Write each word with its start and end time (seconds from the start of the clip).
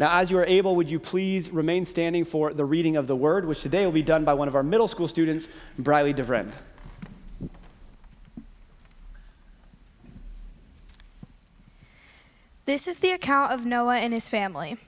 Now, 0.00 0.18
as 0.18 0.30
you 0.30 0.38
are 0.38 0.46
able, 0.46 0.76
would 0.76 0.88
you 0.88 0.98
please 0.98 1.50
remain 1.50 1.84
standing 1.84 2.24
for 2.24 2.54
the 2.54 2.64
reading 2.64 2.96
of 2.96 3.06
the 3.06 3.14
word, 3.14 3.44
which 3.44 3.60
today 3.60 3.84
will 3.84 3.92
be 3.92 4.00
done 4.00 4.24
by 4.24 4.32
one 4.32 4.48
of 4.48 4.54
our 4.54 4.62
middle 4.62 4.88
school 4.88 5.06
students, 5.06 5.50
Briley 5.78 6.14
DeVrend. 6.14 6.54
This 12.64 12.88
is 12.88 13.00
the 13.00 13.10
account 13.10 13.52
of 13.52 13.66
Noah 13.66 13.98
and 13.98 14.14
his 14.14 14.26
family. 14.26 14.78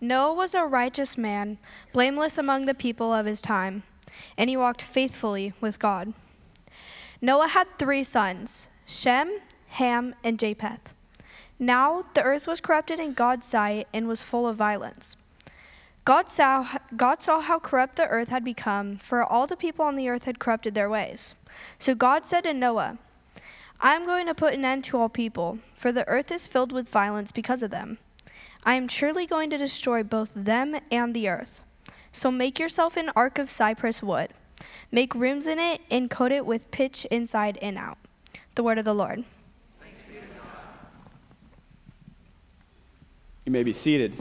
Noah 0.00 0.34
was 0.34 0.56
a 0.56 0.64
righteous 0.64 1.16
man, 1.16 1.58
blameless 1.92 2.36
among 2.36 2.66
the 2.66 2.74
people 2.74 3.12
of 3.12 3.26
his 3.26 3.40
time, 3.40 3.84
and 4.36 4.50
he 4.50 4.56
walked 4.56 4.82
faithfully 4.82 5.52
with 5.60 5.78
God. 5.78 6.14
Noah 7.22 7.46
had 7.46 7.68
three 7.78 8.02
sons 8.02 8.68
Shem, 8.86 9.38
Ham, 9.68 10.16
and 10.24 10.36
Japheth. 10.36 10.94
Now 11.58 12.04
the 12.14 12.22
earth 12.22 12.46
was 12.46 12.60
corrupted 12.60 13.00
in 13.00 13.14
God's 13.14 13.46
sight 13.46 13.88
and 13.92 14.06
was 14.06 14.22
full 14.22 14.46
of 14.46 14.56
violence. 14.56 15.16
God 16.04 16.30
saw, 16.30 16.66
God 16.96 17.20
saw 17.20 17.40
how 17.40 17.58
corrupt 17.58 17.96
the 17.96 18.06
earth 18.06 18.28
had 18.28 18.44
become, 18.44 18.96
for 18.96 19.22
all 19.22 19.46
the 19.46 19.56
people 19.56 19.84
on 19.84 19.96
the 19.96 20.08
earth 20.08 20.24
had 20.24 20.38
corrupted 20.38 20.74
their 20.74 20.88
ways. 20.88 21.34
So 21.78 21.94
God 21.94 22.24
said 22.24 22.44
to 22.44 22.54
Noah, 22.54 22.98
I 23.80 23.94
am 23.94 24.06
going 24.06 24.26
to 24.26 24.34
put 24.34 24.54
an 24.54 24.64
end 24.64 24.84
to 24.84 24.96
all 24.96 25.08
people, 25.08 25.58
for 25.74 25.92
the 25.92 26.08
earth 26.08 26.32
is 26.32 26.46
filled 26.46 26.72
with 26.72 26.88
violence 26.88 27.30
because 27.30 27.62
of 27.62 27.70
them. 27.70 27.98
I 28.64 28.74
am 28.74 28.88
surely 28.88 29.26
going 29.26 29.50
to 29.50 29.58
destroy 29.58 30.02
both 30.02 30.32
them 30.34 30.76
and 30.90 31.14
the 31.14 31.28
earth. 31.28 31.62
So 32.10 32.30
make 32.30 32.58
yourself 32.58 32.96
an 32.96 33.10
ark 33.14 33.38
of 33.38 33.50
cypress 33.50 34.02
wood. 34.02 34.30
Make 34.90 35.14
rooms 35.14 35.46
in 35.46 35.58
it 35.58 35.82
and 35.90 36.10
coat 36.10 36.32
it 36.32 36.46
with 36.46 36.70
pitch 36.70 37.04
inside 37.10 37.58
and 37.60 37.76
out. 37.76 37.98
The 38.54 38.62
word 38.62 38.78
of 38.78 38.84
the 38.84 38.94
Lord. 38.94 39.24
You 43.48 43.52
may 43.52 43.62
be 43.62 43.72
seated. 43.72 44.12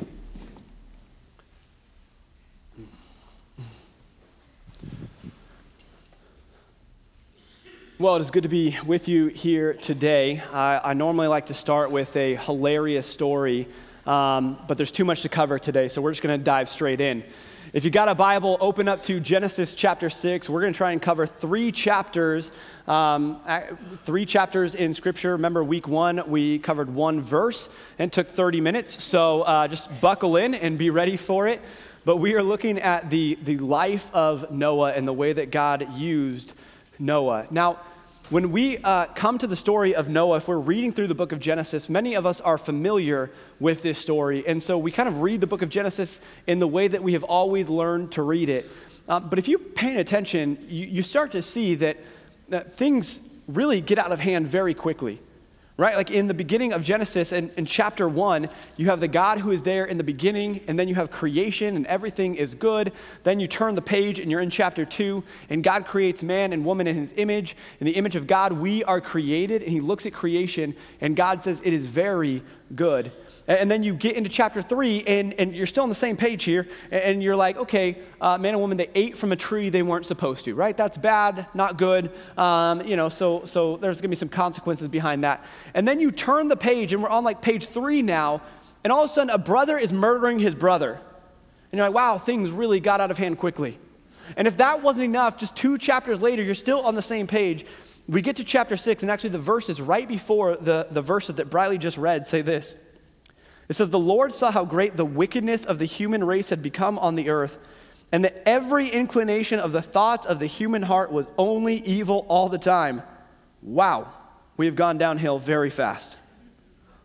Well, 8.00 8.16
it 8.16 8.22
is 8.22 8.32
good 8.32 8.44
to 8.44 8.48
be 8.48 8.78
with 8.86 9.10
you 9.10 9.28
here 9.28 9.74
today. 9.74 10.42
I, 10.54 10.80
I 10.82 10.94
normally 10.94 11.28
like 11.28 11.48
to 11.48 11.54
start 11.54 11.92
with 11.92 12.16
a 12.16 12.36
hilarious 12.36 13.06
story, 13.06 13.68
um, 14.06 14.58
but 14.66 14.78
there's 14.78 14.94
too 14.94 15.04
much 15.04 15.24
to 15.24 15.30
cover 15.30 15.60
today, 15.60 15.90
so 15.90 16.02
we're 16.02 16.12
just 16.12 16.24
going 16.24 16.40
to 16.40 16.42
dive 16.42 16.70
straight 16.70 17.02
in. 17.02 17.26
If 17.74 17.84
you 17.84 17.92
got 17.92 18.08
a 18.08 18.16
Bible, 18.16 18.58
open 18.62 18.88
up 18.88 19.04
to 19.04 19.20
Genesis 19.20 19.74
chapter 19.74 20.10
6. 20.10 20.48
We're 20.48 20.62
going 20.62 20.72
to 20.72 20.78
try 20.78 20.94
and 20.94 21.02
cover 21.02 21.26
three 21.26 21.74
chapters, 21.74 22.50
um, 22.88 23.42
three 24.06 24.26
chapters 24.26 24.74
in 24.74 24.94
Scripture. 24.94 25.34
Remember, 25.34 25.62
week 25.62 25.86
one, 25.86 26.24
we 26.28 26.60
covered 26.60 26.90
one 26.90 27.20
verse 27.20 27.68
and 28.00 28.12
took 28.12 28.30
30 28.30 28.62
minutes. 28.62 29.04
So 29.04 29.42
uh, 29.42 29.68
just 29.68 30.00
buckle 30.00 30.38
in 30.38 30.56
and 30.56 30.78
be 30.78 30.92
ready 30.92 31.18
for 31.18 31.50
it. 31.50 31.62
But 32.06 32.18
we 32.18 32.36
are 32.36 32.44
looking 32.44 32.80
at 32.80 33.10
the, 33.10 33.38
the 33.44 33.58
life 33.58 34.10
of 34.14 34.50
Noah 34.50 34.94
and 34.94 35.06
the 35.06 35.12
way 35.12 35.34
that 35.34 35.52
God 35.52 35.94
used 35.98 36.54
Noah. 37.00 37.48
Now, 37.52 37.80
when 38.30 38.52
we 38.52 38.78
uh, 38.80 39.06
come 39.06 39.38
to 39.38 39.48
the 39.48 39.56
story 39.56 39.96
of 39.96 40.10
Noah, 40.10 40.38
if 40.38 40.50
we're 40.50 40.60
reading 40.60 40.92
through 40.92 41.08
the 41.08 41.16
book 41.16 41.32
of 41.32 41.40
Genesis, 41.40 41.88
many 41.88 42.16
of 42.16 42.26
us 42.26 42.42
are 42.42 42.58
familiar 42.58 43.32
with 43.58 43.82
this 43.84 43.98
story. 43.98 44.46
And 44.46 44.62
so 44.62 44.78
we 44.78 44.92
kind 44.92 45.08
of 45.08 45.22
read 45.22 45.40
the 45.40 45.48
book 45.48 45.62
of 45.62 45.70
Genesis 45.70 46.20
in 46.46 46.60
the 46.60 46.68
way 46.68 46.90
that 46.90 47.02
we 47.02 47.14
have 47.14 47.24
always 47.24 47.70
learned 47.70 48.12
to 48.14 48.24
read 48.24 48.50
it. 48.50 48.70
Um, 49.08 49.30
but 49.30 49.40
if 49.40 49.48
you 49.48 49.58
pay 49.58 49.96
attention, 49.96 50.58
you, 50.68 50.88
you 50.88 51.04
start 51.04 51.32
to 51.32 51.42
see 51.42 51.76
that, 51.76 51.98
that 52.50 52.70
things 52.70 53.22
really 53.48 53.80
get 53.80 53.98
out 53.98 54.12
of 54.12 54.20
hand 54.20 54.46
very 54.46 54.74
quickly 54.74 55.22
right? 55.78 55.96
Like 55.96 56.10
in 56.10 56.28
the 56.28 56.34
beginning 56.34 56.74
of 56.74 56.84
Genesis 56.84 57.32
and 57.32 57.52
in 57.56 57.66
chapter 57.66 58.10
one, 58.10 58.50
you 58.78 58.88
have 58.88 59.00
the 59.00 59.08
God 59.08 59.38
who 59.40 59.52
is 59.52 59.62
there 59.62 59.86
in 59.86 59.98
the 59.98 60.04
beginning, 60.04 60.62
and 60.68 60.78
then 60.78 60.88
you 60.88 60.96
have 60.96 61.12
creation 61.12 61.76
and 61.76 61.86
everything 61.86 62.36
is 62.36 62.56
good. 62.56 62.92
Then 63.24 63.40
you 63.40 63.48
turn 63.48 63.76
the 63.76 63.82
page 63.82 64.20
and 64.20 64.32
you're 64.32 64.42
in 64.42 64.50
chapter 64.50 64.86
two, 64.86 65.24
and 65.50 65.64
God 65.64 65.86
creates 65.86 66.24
man 66.24 66.52
and 66.52 66.66
woman 66.66 66.88
in 66.88 66.96
his 66.96 67.14
image. 67.16 67.56
In 67.80 67.86
the 67.86 67.94
image 67.94 68.16
of 68.16 68.26
God, 68.26 68.54
we 68.54 68.84
are 68.84 69.00
created, 69.00 69.62
and 69.62 69.72
he 69.72 69.80
looks 69.80 70.06
at 70.06 70.14
creation, 70.14 70.76
and 71.00 71.16
God 71.16 71.44
says, 71.44 71.62
It 71.64 71.74
is 71.74 71.86
very 71.86 72.42
good. 72.76 73.12
And 73.48 73.72
then 73.72 73.82
you 73.82 73.94
get 73.94 74.18
into 74.18 74.30
chapter 74.30 74.62
three, 74.62 75.04
and, 75.08 75.34
and 75.36 75.56
you're 75.56 75.68
still 75.68 75.84
on 75.84 75.90
the 75.90 75.96
same 75.96 76.18
page 76.18 76.44
here, 76.44 76.68
and 76.92 77.24
you're 77.24 77.36
like, 77.36 77.56
okay, 77.56 77.98
uh, 78.20 78.38
man 78.38 78.54
and 78.54 78.62
woman, 78.62 78.76
they 78.76 78.90
ate 78.94 79.18
from 79.18 79.32
a 79.32 79.38
tree 79.38 79.70
they 79.70 79.84
weren't 79.84 80.06
supposed 80.06 80.44
to, 80.46 80.54
right? 80.54 80.76
That's 80.76 80.98
bad, 80.98 81.48
not 81.54 81.78
good. 81.78 82.12
Um, 82.38 82.82
you 82.82 82.98
know, 82.98 83.08
so, 83.08 83.46
so 83.46 83.78
there's 83.78 84.02
gonna 84.02 84.10
be 84.10 84.18
some 84.18 84.28
consequences 84.28 84.90
behind 84.90 85.24
that. 85.24 85.46
And 85.74 85.88
then 85.88 86.00
you 86.00 86.12
turn 86.12 86.48
the 86.48 86.58
page, 86.58 86.94
and 86.94 87.04
we're 87.04 87.10
on 87.10 87.24
like 87.24 87.42
page 87.42 87.66
three 87.66 88.02
now, 88.02 88.42
and 88.84 88.94
all 88.94 89.04
of 89.04 89.10
a 89.10 89.14
sudden 89.14 89.30
a 89.30 89.38
brother 89.38 89.78
is 89.78 89.92
murdering 89.92 90.40
his 90.40 90.56
brother. 90.56 91.00
And 91.72 91.78
you're 91.78 91.88
like, 91.88 91.96
wow, 91.96 92.18
things 92.18 92.52
really 92.52 92.80
got 92.80 93.02
out 93.02 93.12
of 93.12 93.18
hand 93.18 93.38
quickly. 93.38 93.78
And 94.36 94.48
if 94.48 94.58
that 94.58 94.82
wasn't 94.82 95.06
enough, 95.06 95.38
just 95.38 95.56
two 95.56 95.78
chapters 95.78 96.22
later, 96.22 96.44
you're 96.44 96.56
still 96.56 96.82
on 96.82 96.96
the 96.96 97.02
same 97.02 97.28
page. 97.28 97.66
We 98.08 98.22
get 98.22 98.38
to 98.38 98.44
chapter 98.44 98.78
six, 98.78 99.04
and 99.04 99.12
actually 99.12 99.32
the 99.32 99.40
verses 99.40 99.82
right 99.82 100.08
before 100.08 100.56
the, 100.56 100.88
the 100.90 101.02
verses 101.02 101.36
that 101.36 101.50
Briley 101.50 101.78
just 101.78 101.98
read 101.98 102.26
say 102.26 102.42
this. 102.42 102.76
It 103.70 103.74
says, 103.74 103.90
The 103.90 104.00
Lord 104.00 104.34
saw 104.34 104.52
how 104.52 104.66
great 104.66 104.96
the 104.96 105.06
wickedness 105.06 105.66
of 105.66 105.80
the 105.80 105.86
human 105.86 106.24
race 106.24 106.50
had 106.50 106.62
become 106.62 106.98
on 107.00 107.16
the 107.16 107.30
earth, 107.30 107.58
and 108.12 108.24
that 108.24 108.42
every 108.48 108.88
inclination 108.88 109.60
of 109.60 109.74
the 109.74 109.82
thoughts 109.82 110.26
of 110.26 110.40
the 110.40 110.46
human 110.46 110.84
heart 110.84 111.12
was 111.12 111.28
only 111.38 111.78
evil 111.82 112.26
all 112.30 112.48
the 112.48 112.58
time. 112.58 113.04
Wow, 113.62 114.14
we 114.58 114.66
have 114.66 114.76
gone 114.76 114.98
downhill 114.98 115.40
very 115.40 115.70
fast. 115.70 116.18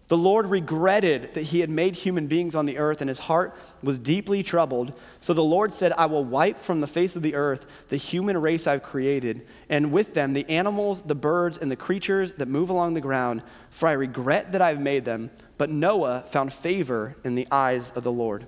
The 0.08 0.18
Lord 0.18 0.46
regretted 0.46 1.32
that 1.34 1.44
he 1.44 1.60
had 1.60 1.70
made 1.70 1.94
human 1.94 2.26
beings 2.26 2.54
on 2.54 2.66
the 2.66 2.76
earth, 2.76 3.00
and 3.00 3.08
his 3.08 3.20
heart 3.20 3.56
was 3.82 3.98
deeply 3.98 4.42
troubled. 4.42 4.92
So 5.20 5.32
the 5.32 5.42
Lord 5.42 5.72
said, 5.72 5.92
I 5.92 6.04
will 6.04 6.22
wipe 6.22 6.58
from 6.58 6.82
the 6.82 6.86
face 6.86 7.16
of 7.16 7.22
the 7.22 7.34
earth 7.34 7.86
the 7.88 7.96
human 7.96 8.36
race 8.36 8.66
I've 8.66 8.82
created, 8.82 9.46
and 9.70 9.91
with 9.91 10.12
them 10.12 10.34
the 10.34 10.46
animals, 10.50 11.00
the 11.00 11.14
birds, 11.14 11.56
and 11.56 11.70
the 11.70 11.76
creatures 11.76 12.34
that 12.34 12.48
move 12.48 12.68
along 12.68 12.92
the 12.92 13.00
ground, 13.00 13.42
for 13.70 13.88
I 13.88 13.92
regret 13.92 14.52
that 14.52 14.60
I've 14.60 14.80
made 14.80 15.06
them. 15.06 15.30
But 15.56 15.70
Noah 15.70 16.24
found 16.26 16.52
favor 16.52 17.14
in 17.24 17.34
the 17.34 17.48
eyes 17.50 17.91
of 17.92 18.02
the 18.02 18.12
Lord. 18.12 18.46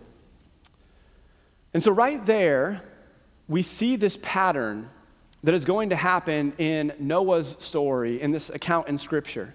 And 1.73 1.83
so, 1.83 1.93
right 1.93 2.25
there, 2.27 2.83
we 3.49 3.63
see 3.63 3.97
this 3.97 4.19
pattern 4.21 4.91
that 5.45 5.55
is 5.55 5.65
going 5.65 5.91
to 5.91 5.97
happen 5.97 6.53
in 6.59 6.93
Noah's 6.99 7.57
story, 7.61 8.21
in 8.21 8.33
this 8.33 8.51
account 8.51 8.89
in 8.89 8.99
Scripture 8.99 9.55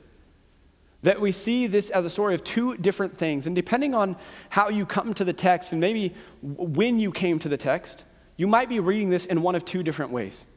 that 1.01 1.21
we 1.21 1.31
see 1.31 1.67
this 1.67 1.89
as 1.89 2.05
a 2.05 2.09
story 2.09 2.33
of 2.33 2.43
two 2.43 2.75
different 2.77 3.15
things. 3.15 3.47
And 3.47 3.55
depending 3.55 3.95
on 3.95 4.17
how 4.49 4.69
you 4.69 4.85
come 4.85 5.13
to 5.13 5.23
the 5.23 5.33
text, 5.33 5.71
and 5.71 5.79
maybe 5.79 6.13
when 6.41 6.99
you 6.99 7.11
came 7.11 7.39
to 7.39 7.49
the 7.49 7.57
text, 7.57 8.03
you 8.35 8.47
might 8.47 8.69
be 8.69 8.79
reading 8.79 9.09
this 9.09 9.25
in 9.25 9.41
one 9.41 9.55
of 9.55 9.63
two 9.65 9.83
different 9.83 10.11
ways. 10.11 10.47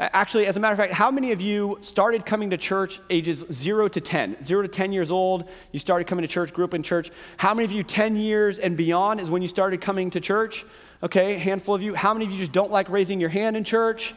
Actually, 0.00 0.46
as 0.46 0.56
a 0.56 0.60
matter 0.60 0.72
of 0.72 0.78
fact, 0.78 0.92
how 0.92 1.10
many 1.10 1.32
of 1.32 1.40
you 1.40 1.76
started 1.80 2.24
coming 2.24 2.50
to 2.50 2.56
church 2.56 3.00
ages 3.10 3.44
0 3.50 3.88
to 3.88 4.00
10? 4.00 4.40
0 4.40 4.62
to 4.62 4.68
10 4.68 4.92
years 4.92 5.10
old, 5.10 5.48
you 5.72 5.80
started 5.80 6.06
coming 6.06 6.22
to 6.22 6.28
church, 6.28 6.52
grew 6.52 6.64
up 6.64 6.74
in 6.74 6.84
church. 6.84 7.10
How 7.36 7.52
many 7.52 7.64
of 7.64 7.72
you 7.72 7.82
10 7.82 8.16
years 8.16 8.60
and 8.60 8.76
beyond 8.76 9.20
is 9.20 9.28
when 9.28 9.42
you 9.42 9.48
started 9.48 9.80
coming 9.80 10.10
to 10.10 10.20
church? 10.20 10.64
Okay, 11.02 11.34
handful 11.38 11.74
of 11.74 11.82
you. 11.82 11.94
How 11.94 12.12
many 12.12 12.26
of 12.26 12.30
you 12.30 12.38
just 12.38 12.52
don't 12.52 12.70
like 12.70 12.88
raising 12.88 13.18
your 13.18 13.30
hand 13.30 13.56
in 13.56 13.64
church? 13.64 14.14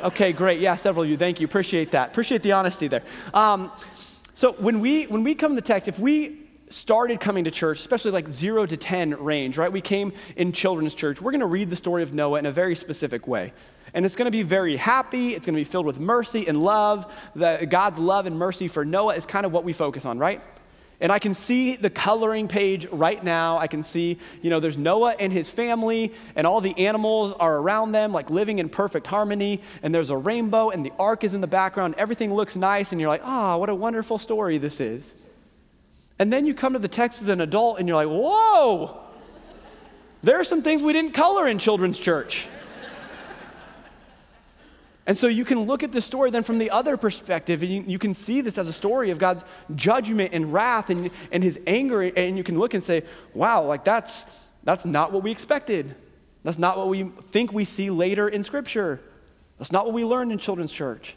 Okay, 0.00 0.32
great. 0.32 0.60
Yeah, 0.60 0.76
several 0.76 1.04
of 1.04 1.10
you. 1.10 1.16
Thank 1.16 1.40
you. 1.40 1.46
Appreciate 1.46 1.92
that. 1.92 2.10
Appreciate 2.10 2.42
the 2.42 2.52
honesty 2.52 2.88
there. 2.88 3.02
Um, 3.32 3.70
so 4.34 4.52
when 4.52 4.80
we 4.80 5.04
when 5.04 5.22
we 5.22 5.34
come 5.34 5.52
to 5.52 5.56
the 5.56 5.66
text, 5.66 5.88
if 5.88 5.98
we 5.98 6.44
started 6.68 7.20
coming 7.20 7.44
to 7.44 7.50
church, 7.50 7.78
especially 7.78 8.10
like 8.10 8.28
zero 8.28 8.66
to 8.66 8.76
10 8.76 9.22
range, 9.22 9.58
right? 9.58 9.70
We 9.70 9.80
came 9.80 10.12
in 10.36 10.52
children's 10.52 10.94
church. 10.94 11.20
We're 11.20 11.30
going 11.30 11.40
to 11.40 11.46
read 11.46 11.70
the 11.70 11.76
story 11.76 12.02
of 12.02 12.12
Noah 12.12 12.38
in 12.40 12.46
a 12.46 12.52
very 12.52 12.74
specific 12.74 13.28
way. 13.28 13.52
And 13.92 14.04
it's 14.04 14.16
going 14.16 14.26
to 14.26 14.32
be 14.32 14.42
very 14.42 14.76
happy. 14.76 15.34
It's 15.34 15.46
going 15.46 15.54
to 15.54 15.60
be 15.60 15.64
filled 15.64 15.86
with 15.86 16.00
mercy 16.00 16.48
and 16.48 16.62
love. 16.62 17.12
The, 17.36 17.66
God's 17.70 18.00
love 18.00 18.26
and 18.26 18.36
mercy 18.36 18.66
for 18.66 18.84
Noah 18.84 19.14
is 19.14 19.24
kind 19.24 19.46
of 19.46 19.52
what 19.52 19.62
we 19.62 19.72
focus 19.72 20.04
on, 20.04 20.18
right? 20.18 20.42
And 21.00 21.10
I 21.10 21.18
can 21.18 21.34
see 21.34 21.76
the 21.76 21.90
coloring 21.90 22.48
page 22.48 22.86
right 22.86 23.22
now. 23.22 23.58
I 23.58 23.66
can 23.66 23.82
see, 23.82 24.18
you 24.42 24.50
know, 24.50 24.60
there's 24.60 24.78
Noah 24.78 25.16
and 25.18 25.32
his 25.32 25.50
family, 25.50 26.12
and 26.36 26.46
all 26.46 26.60
the 26.60 26.86
animals 26.86 27.32
are 27.32 27.56
around 27.56 27.92
them, 27.92 28.12
like 28.12 28.30
living 28.30 28.58
in 28.58 28.68
perfect 28.68 29.06
harmony. 29.06 29.60
And 29.82 29.94
there's 29.94 30.10
a 30.10 30.16
rainbow, 30.16 30.70
and 30.70 30.86
the 30.86 30.92
ark 30.98 31.24
is 31.24 31.34
in 31.34 31.40
the 31.40 31.46
background. 31.46 31.96
Everything 31.98 32.32
looks 32.32 32.56
nice, 32.56 32.92
and 32.92 33.00
you're 33.00 33.10
like, 33.10 33.22
ah, 33.24 33.54
oh, 33.54 33.58
what 33.58 33.68
a 33.68 33.74
wonderful 33.74 34.18
story 34.18 34.58
this 34.58 34.80
is. 34.80 35.14
And 36.18 36.32
then 36.32 36.46
you 36.46 36.54
come 36.54 36.74
to 36.74 36.78
the 36.78 36.88
text 36.88 37.22
as 37.22 37.28
an 37.28 37.40
adult, 37.40 37.80
and 37.80 37.88
you're 37.88 37.96
like, 37.96 38.08
whoa, 38.08 39.00
there 40.22 40.40
are 40.40 40.44
some 40.44 40.62
things 40.62 40.80
we 40.80 40.92
didn't 40.92 41.12
color 41.12 41.46
in 41.48 41.58
children's 41.58 41.98
church. 41.98 42.46
And 45.06 45.18
so 45.18 45.26
you 45.26 45.44
can 45.44 45.60
look 45.64 45.82
at 45.82 45.92
this 45.92 46.04
story 46.04 46.30
then 46.30 46.42
from 46.42 46.58
the 46.58 46.70
other 46.70 46.96
perspective, 46.96 47.62
and 47.62 47.70
you, 47.70 47.84
you, 47.86 47.98
can 47.98 48.14
see 48.14 48.40
this 48.40 48.56
as 48.56 48.68
a 48.68 48.72
story 48.72 49.10
of 49.10 49.18
God's 49.18 49.44
judgment 49.74 50.30
and 50.32 50.50
wrath 50.52 50.88
and, 50.88 51.10
and 51.30 51.44
his 51.44 51.60
anger, 51.66 52.00
and 52.02 52.38
you 52.38 52.44
can 52.44 52.58
look 52.58 52.72
and 52.72 52.82
say, 52.82 53.02
wow, 53.34 53.62
like 53.64 53.84
that's, 53.84 54.24
that's 54.62 54.86
not 54.86 55.12
what 55.12 55.22
we 55.22 55.30
expected. 55.30 55.94
That's 56.42 56.58
not 56.58 56.78
what 56.78 56.88
we 56.88 57.04
think 57.04 57.52
we 57.52 57.66
see 57.66 57.90
later 57.90 58.28
in 58.28 58.42
Scripture. 58.42 59.00
That's 59.58 59.72
not 59.72 59.84
what 59.84 59.94
we 59.94 60.04
learned 60.04 60.32
in 60.32 60.38
children's 60.38 60.72
church. 60.72 61.16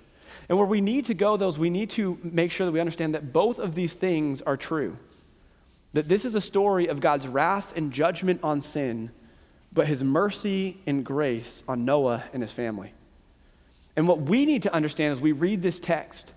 And 0.50 0.58
where 0.58 0.68
we 0.68 0.82
need 0.82 1.06
to 1.06 1.14
go, 1.14 1.38
though, 1.38 1.50
is 1.50 1.58
we 1.58 1.70
need 1.70 1.90
to 1.92 2.18
make 2.24 2.52
sure 2.52 2.66
that 2.66 2.72
we 2.72 2.80
understand 2.80 3.16
that 3.16 3.32
both 3.32 3.58
of 3.58 3.76
these 3.76 3.94
things 3.94 4.42
are 4.42 4.58
true. 4.58 4.98
that 5.94 6.10
this 6.10 6.26
is 6.26 6.36
a 6.36 6.42
story 6.42 6.88
of 6.88 7.00
God's 7.00 7.28
wrath 7.28 7.76
and 7.76 7.92
judgment 7.92 8.42
on 8.44 8.62
sin, 8.62 9.10
but 9.74 9.88
his 9.88 10.04
mercy 10.04 10.78
and 10.86 11.04
grace 11.04 11.64
on 11.68 11.86
Noah 11.86 12.24
and 12.34 12.44
his 12.44 12.52
family. 12.52 12.94
And 13.98 14.08
what 14.08 14.22
we 14.22 14.46
need 14.46 14.62
to 14.62 14.74
understand 14.74 15.12
as 15.12 15.20
we 15.20 15.32
read 15.32 15.64
this 15.64 15.80
text 15.80 16.32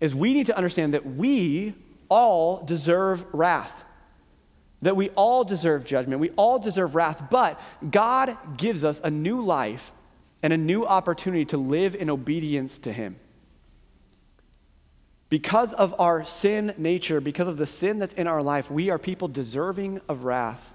is 0.00 0.14
we 0.14 0.32
need 0.32 0.46
to 0.46 0.56
understand 0.56 0.94
that 0.94 1.04
we 1.04 1.74
all 2.08 2.64
deserve 2.64 3.24
wrath. 3.34 3.84
That 4.80 4.96
we 4.96 5.10
all 5.10 5.44
deserve 5.44 5.84
judgment. 5.84 6.20
We 6.20 6.30
all 6.30 6.58
deserve 6.58 6.94
wrath, 6.94 7.28
but 7.30 7.60
God 7.88 8.36
gives 8.56 8.82
us 8.82 9.00
a 9.04 9.10
new 9.10 9.42
life 9.42 9.92
and 10.42 10.54
a 10.54 10.56
new 10.56 10.86
opportunity 10.86 11.44
to 11.46 11.58
live 11.58 11.94
in 11.94 12.08
obedience 12.08 12.78
to 12.80 12.92
Him. 12.92 13.16
Because 15.28 15.74
of 15.74 15.94
our 15.98 16.24
sin 16.24 16.72
nature, 16.78 17.20
because 17.20 17.48
of 17.48 17.58
the 17.58 17.66
sin 17.66 17.98
that's 17.98 18.14
in 18.14 18.26
our 18.26 18.42
life, 18.42 18.70
we 18.70 18.88
are 18.88 18.98
people 18.98 19.28
deserving 19.28 20.00
of 20.08 20.24
wrath. 20.24 20.72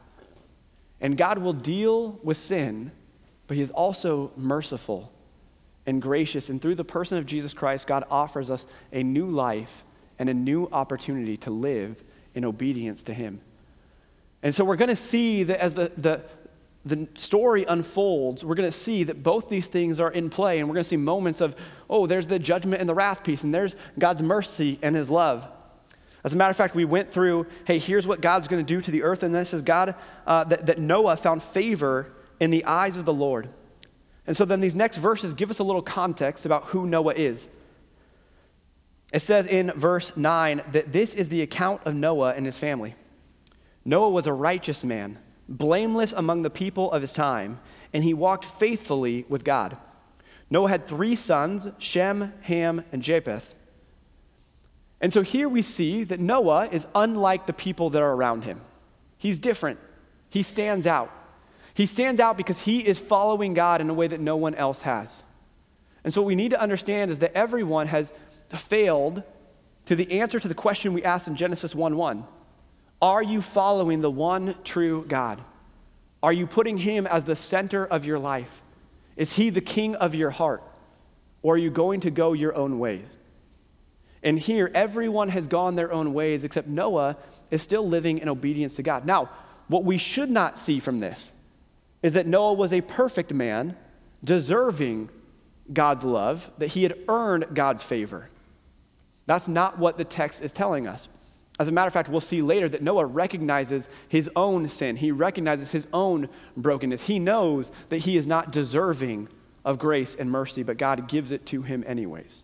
And 1.00 1.18
God 1.18 1.40
will 1.40 1.54
deal 1.54 2.20
with 2.22 2.38
sin, 2.38 2.92
but 3.48 3.58
He 3.58 3.64
is 3.64 3.72
also 3.72 4.34
merciful 4.36 5.12
and 5.86 6.02
gracious. 6.02 6.50
And 6.50 6.62
through 6.62 6.76
the 6.76 6.84
person 6.84 7.18
of 7.18 7.26
Jesus 7.26 7.54
Christ, 7.54 7.88
God 7.88 8.04
offers 8.10 8.52
us 8.52 8.68
a 8.92 9.04
new 9.04 9.28
life 9.28 9.84
and 10.20 10.30
a 10.30 10.34
new 10.34 10.68
opportunity 10.72 11.38
to 11.38 11.50
live 11.50 12.04
in 12.36 12.46
obedience 12.46 13.04
to 13.04 13.14
Him. 13.14 13.42
And 14.44 14.54
so 14.54 14.64
we're 14.64 14.76
going 14.76 14.90
to 14.90 14.96
see 14.96 15.44
that 15.44 15.60
as 15.60 15.76
the, 15.76 15.92
the, 15.98 16.22
the 16.86 17.08
story 17.16 17.66
unfolds, 17.68 18.44
we're 18.44 18.56
going 18.56 18.70
to 18.70 18.78
see 18.78 19.04
that 19.04 19.24
both 19.24 19.50
these 19.50 19.68
things 19.68 20.00
are 20.00 20.12
in 20.12 20.30
play. 20.30 20.60
And 20.60 20.68
we're 20.68 20.76
going 20.76 20.84
to 20.84 20.90
see 20.90 20.98
moments 20.98 21.42
of, 21.42 21.56
oh, 21.90 22.08
there's 22.08 22.28
the 22.28 22.40
judgment 22.40 22.80
and 22.80 22.90
the 22.90 22.96
wrath 22.96 23.24
piece, 23.24 23.44
and 23.44 23.54
there's 23.54 23.76
God's 23.98 24.22
mercy 24.22 24.80
and 24.82 24.96
His 24.96 25.10
love. 25.10 25.48
As 26.24 26.34
a 26.34 26.38
matter 26.38 26.52
of 26.52 26.58
fact, 26.58 26.76
we 26.76 26.86
went 26.86 27.12
through, 27.12 27.48
hey, 27.66 27.80
here's 27.80 28.06
what 28.06 28.22
God's 28.22 28.48
going 28.48 28.64
to 28.64 28.74
do 28.74 28.80
to 28.82 28.92
the 28.92 29.04
earth. 29.04 29.24
And 29.24 29.34
this 29.34 29.54
is 29.54 29.64
God, 29.64 29.96
uh, 30.28 30.44
that, 30.46 30.68
that 30.68 30.78
Noah 30.78 31.18
found 31.18 31.42
favor 31.42 32.12
in 32.40 32.52
the 32.52 32.64
eyes 32.66 32.96
of 32.96 33.06
the 33.06 33.14
Lord. 33.14 33.50
And 34.28 34.38
so 34.38 34.46
then 34.46 34.62
these 34.62 34.76
next 34.76 34.98
verses 34.98 35.34
give 35.34 35.50
us 35.50 35.60
a 35.60 35.64
little 35.64 35.82
context 35.82 36.46
about 36.46 36.66
who 36.66 36.86
Noah 36.86 37.14
is. 37.16 37.50
It 39.12 39.22
says 39.22 39.48
in 39.48 39.72
verse 39.72 40.16
9 40.16 40.62
that 40.72 40.94
this 40.94 41.14
is 41.14 41.30
the 41.30 41.42
account 41.42 41.82
of 41.86 41.96
Noah 41.96 42.34
and 42.34 42.46
his 42.46 42.58
family. 42.58 42.96
Noah 43.84 44.12
was 44.12 44.28
a 44.28 44.34
righteous 44.34 44.86
man, 44.86 45.20
blameless 45.50 46.14
among 46.14 46.44
the 46.44 46.50
people 46.50 46.92
of 46.92 47.02
his 47.02 47.14
time, 47.14 47.60
and 47.94 48.04
he 48.04 48.14
walked 48.14 48.46
faithfully 48.46 49.26
with 49.28 49.44
God. 49.44 49.78
Noah 50.50 50.70
had 50.70 50.86
three 50.86 51.16
sons 51.16 51.68
Shem, 51.78 52.34
Ham, 52.42 52.84
and 52.92 53.02
Japheth. 53.02 53.56
And 55.02 55.12
so 55.12 55.24
here 55.24 55.50
we 55.50 55.64
see 55.64 56.04
that 56.04 56.20
Noah 56.20 56.70
is 56.72 56.86
unlike 56.94 57.48
the 57.48 57.54
people 57.54 57.90
that 57.90 58.02
are 58.02 58.14
around 58.14 58.44
him. 58.44 58.62
He's 59.18 59.40
different, 59.40 59.80
he 60.30 60.44
stands 60.44 60.86
out. 60.86 61.12
He 61.74 61.86
stands 61.86 62.20
out 62.20 62.38
because 62.38 62.62
he 62.62 62.86
is 62.86 63.00
following 63.00 63.54
God 63.54 63.82
in 63.82 63.90
a 63.90 63.94
way 63.94 64.08
that 64.08 64.20
no 64.20 64.36
one 64.36 64.56
else 64.56 64.82
has. 64.82 65.24
And 66.04 66.14
so 66.14 66.22
what 66.22 66.28
we 66.28 66.36
need 66.36 66.52
to 66.52 66.62
understand 66.62 67.12
is 67.12 67.20
that 67.20 67.34
everyone 67.34 67.88
has 67.88 68.12
failed 68.50 69.24
to 69.86 69.96
the 69.96 70.20
answer 70.20 70.40
to 70.40 70.48
the 70.48 70.56
question 70.56 70.94
we 70.94 71.04
asked 71.04 71.28
in 71.28 71.36
Genesis 71.36 71.74
1 71.74 71.96
1. 71.96 72.26
Are 73.02 73.24
you 73.24 73.42
following 73.42 74.02
the 74.02 74.12
one 74.12 74.56
true 74.64 75.06
God? 75.08 75.42
Are 76.22 76.34
you 76.34 76.46
putting 76.46 76.78
him 76.78 77.08
as 77.08 77.24
the 77.24 77.36
center 77.36 77.86
of 77.86 78.06
your 78.06 78.20
life? 78.20 78.62
Is 79.16 79.34
he 79.34 79.50
the 79.50 79.62
king 79.62 79.96
of 79.96 80.14
your 80.14 80.30
heart? 80.30 80.64
Or 81.42 81.56
are 81.56 81.58
you 81.58 81.72
going 81.72 82.02
to 82.02 82.12
go 82.12 82.34
your 82.34 82.56
own 82.56 82.78
ways? 82.78 83.08
And 84.22 84.38
here, 84.38 84.70
everyone 84.76 85.30
has 85.30 85.48
gone 85.48 85.76
their 85.76 85.92
own 85.92 86.14
ways 86.14 86.44
except 86.44 86.68
Noah 86.68 87.18
is 87.50 87.64
still 87.64 87.88
living 87.88 88.20
in 88.20 88.30
obedience 88.30 88.76
to 88.76 88.84
God. 88.84 89.06
Now, 89.06 89.30
what 89.68 89.84
we 89.84 89.98
should 89.98 90.30
not 90.30 90.60
see 90.60 90.80
from 90.80 91.00
this 91.00 91.34
is 92.04 92.14
that 92.14 92.28
Noah 92.28 92.54
was 92.54 92.74
a 92.74 92.82
perfect 92.82 93.34
man, 93.34 93.76
deserving 94.24 95.10
God's 95.72 96.04
love, 96.04 96.52
that 96.58 96.70
he 96.70 96.84
had 96.84 96.98
earned 97.08 97.48
God's 97.54 97.84
favor. 97.84 98.30
That's 99.26 99.48
not 99.48 99.78
what 99.78 99.98
the 99.98 100.06
text 100.06 100.42
is 100.42 100.52
telling 100.52 100.88
us. 100.88 101.08
As 101.60 101.68
a 101.68 101.72
matter 101.72 101.88
of 101.88 101.94
fact, 101.94 102.10
we'll 102.10 102.22
see 102.22 102.42
later 102.42 102.68
that 102.70 102.82
Noah 102.82 103.06
recognizes 103.06 103.88
his 104.08 104.30
own 104.36 104.68
sin. 104.68 104.96
He 104.96 105.12
recognizes 105.12 105.72
his 105.72 105.88
own 105.94 106.28
brokenness. 106.58 107.04
He 107.04 107.20
knows 107.20 107.72
that 107.90 108.00
he 108.00 108.18
is 108.18 108.26
not 108.26 108.52
deserving 108.52 109.30
of 109.64 109.78
grace 109.78 110.16
and 110.16 110.32
mercy, 110.32 110.64
but 110.64 110.78
God 110.78 111.08
gives 111.08 111.32
it 111.32 111.46
to 111.48 111.62
him 111.62 111.84
anyways. 111.86 112.44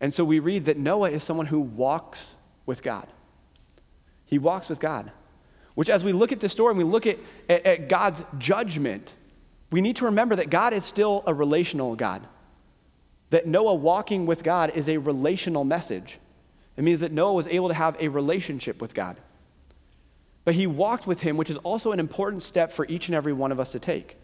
And 0.00 0.14
so 0.14 0.24
we 0.24 0.38
read 0.38 0.64
that 0.64 0.78
Noah 0.78 1.10
is 1.10 1.22
someone 1.22 1.46
who 1.46 1.60
walks 1.60 2.36
with 2.64 2.82
God. 2.82 3.06
He 4.24 4.38
walks 4.38 4.68
with 4.68 4.80
God. 4.80 5.12
Which, 5.78 5.90
as 5.90 6.02
we 6.02 6.10
look 6.10 6.32
at 6.32 6.40
this 6.40 6.50
story 6.50 6.72
and 6.72 6.78
we 6.78 6.82
look 6.82 7.06
at, 7.06 7.20
at, 7.48 7.64
at 7.64 7.88
God's 7.88 8.24
judgment, 8.36 9.14
we 9.70 9.80
need 9.80 9.94
to 9.94 10.06
remember 10.06 10.34
that 10.34 10.50
God 10.50 10.72
is 10.72 10.84
still 10.84 11.22
a 11.24 11.32
relational 11.32 11.94
God. 11.94 12.26
That 13.30 13.46
Noah 13.46 13.74
walking 13.74 14.26
with 14.26 14.42
God 14.42 14.72
is 14.74 14.88
a 14.88 14.96
relational 14.96 15.62
message. 15.62 16.18
It 16.76 16.82
means 16.82 16.98
that 16.98 17.12
Noah 17.12 17.34
was 17.34 17.46
able 17.46 17.68
to 17.68 17.74
have 17.74 17.96
a 18.00 18.08
relationship 18.08 18.82
with 18.82 18.92
God. 18.92 19.18
But 20.44 20.56
he 20.56 20.66
walked 20.66 21.06
with 21.06 21.20
him, 21.20 21.36
which 21.36 21.48
is 21.48 21.58
also 21.58 21.92
an 21.92 22.00
important 22.00 22.42
step 22.42 22.72
for 22.72 22.84
each 22.86 23.06
and 23.06 23.14
every 23.14 23.32
one 23.32 23.52
of 23.52 23.60
us 23.60 23.70
to 23.70 23.78
take. 23.78 24.16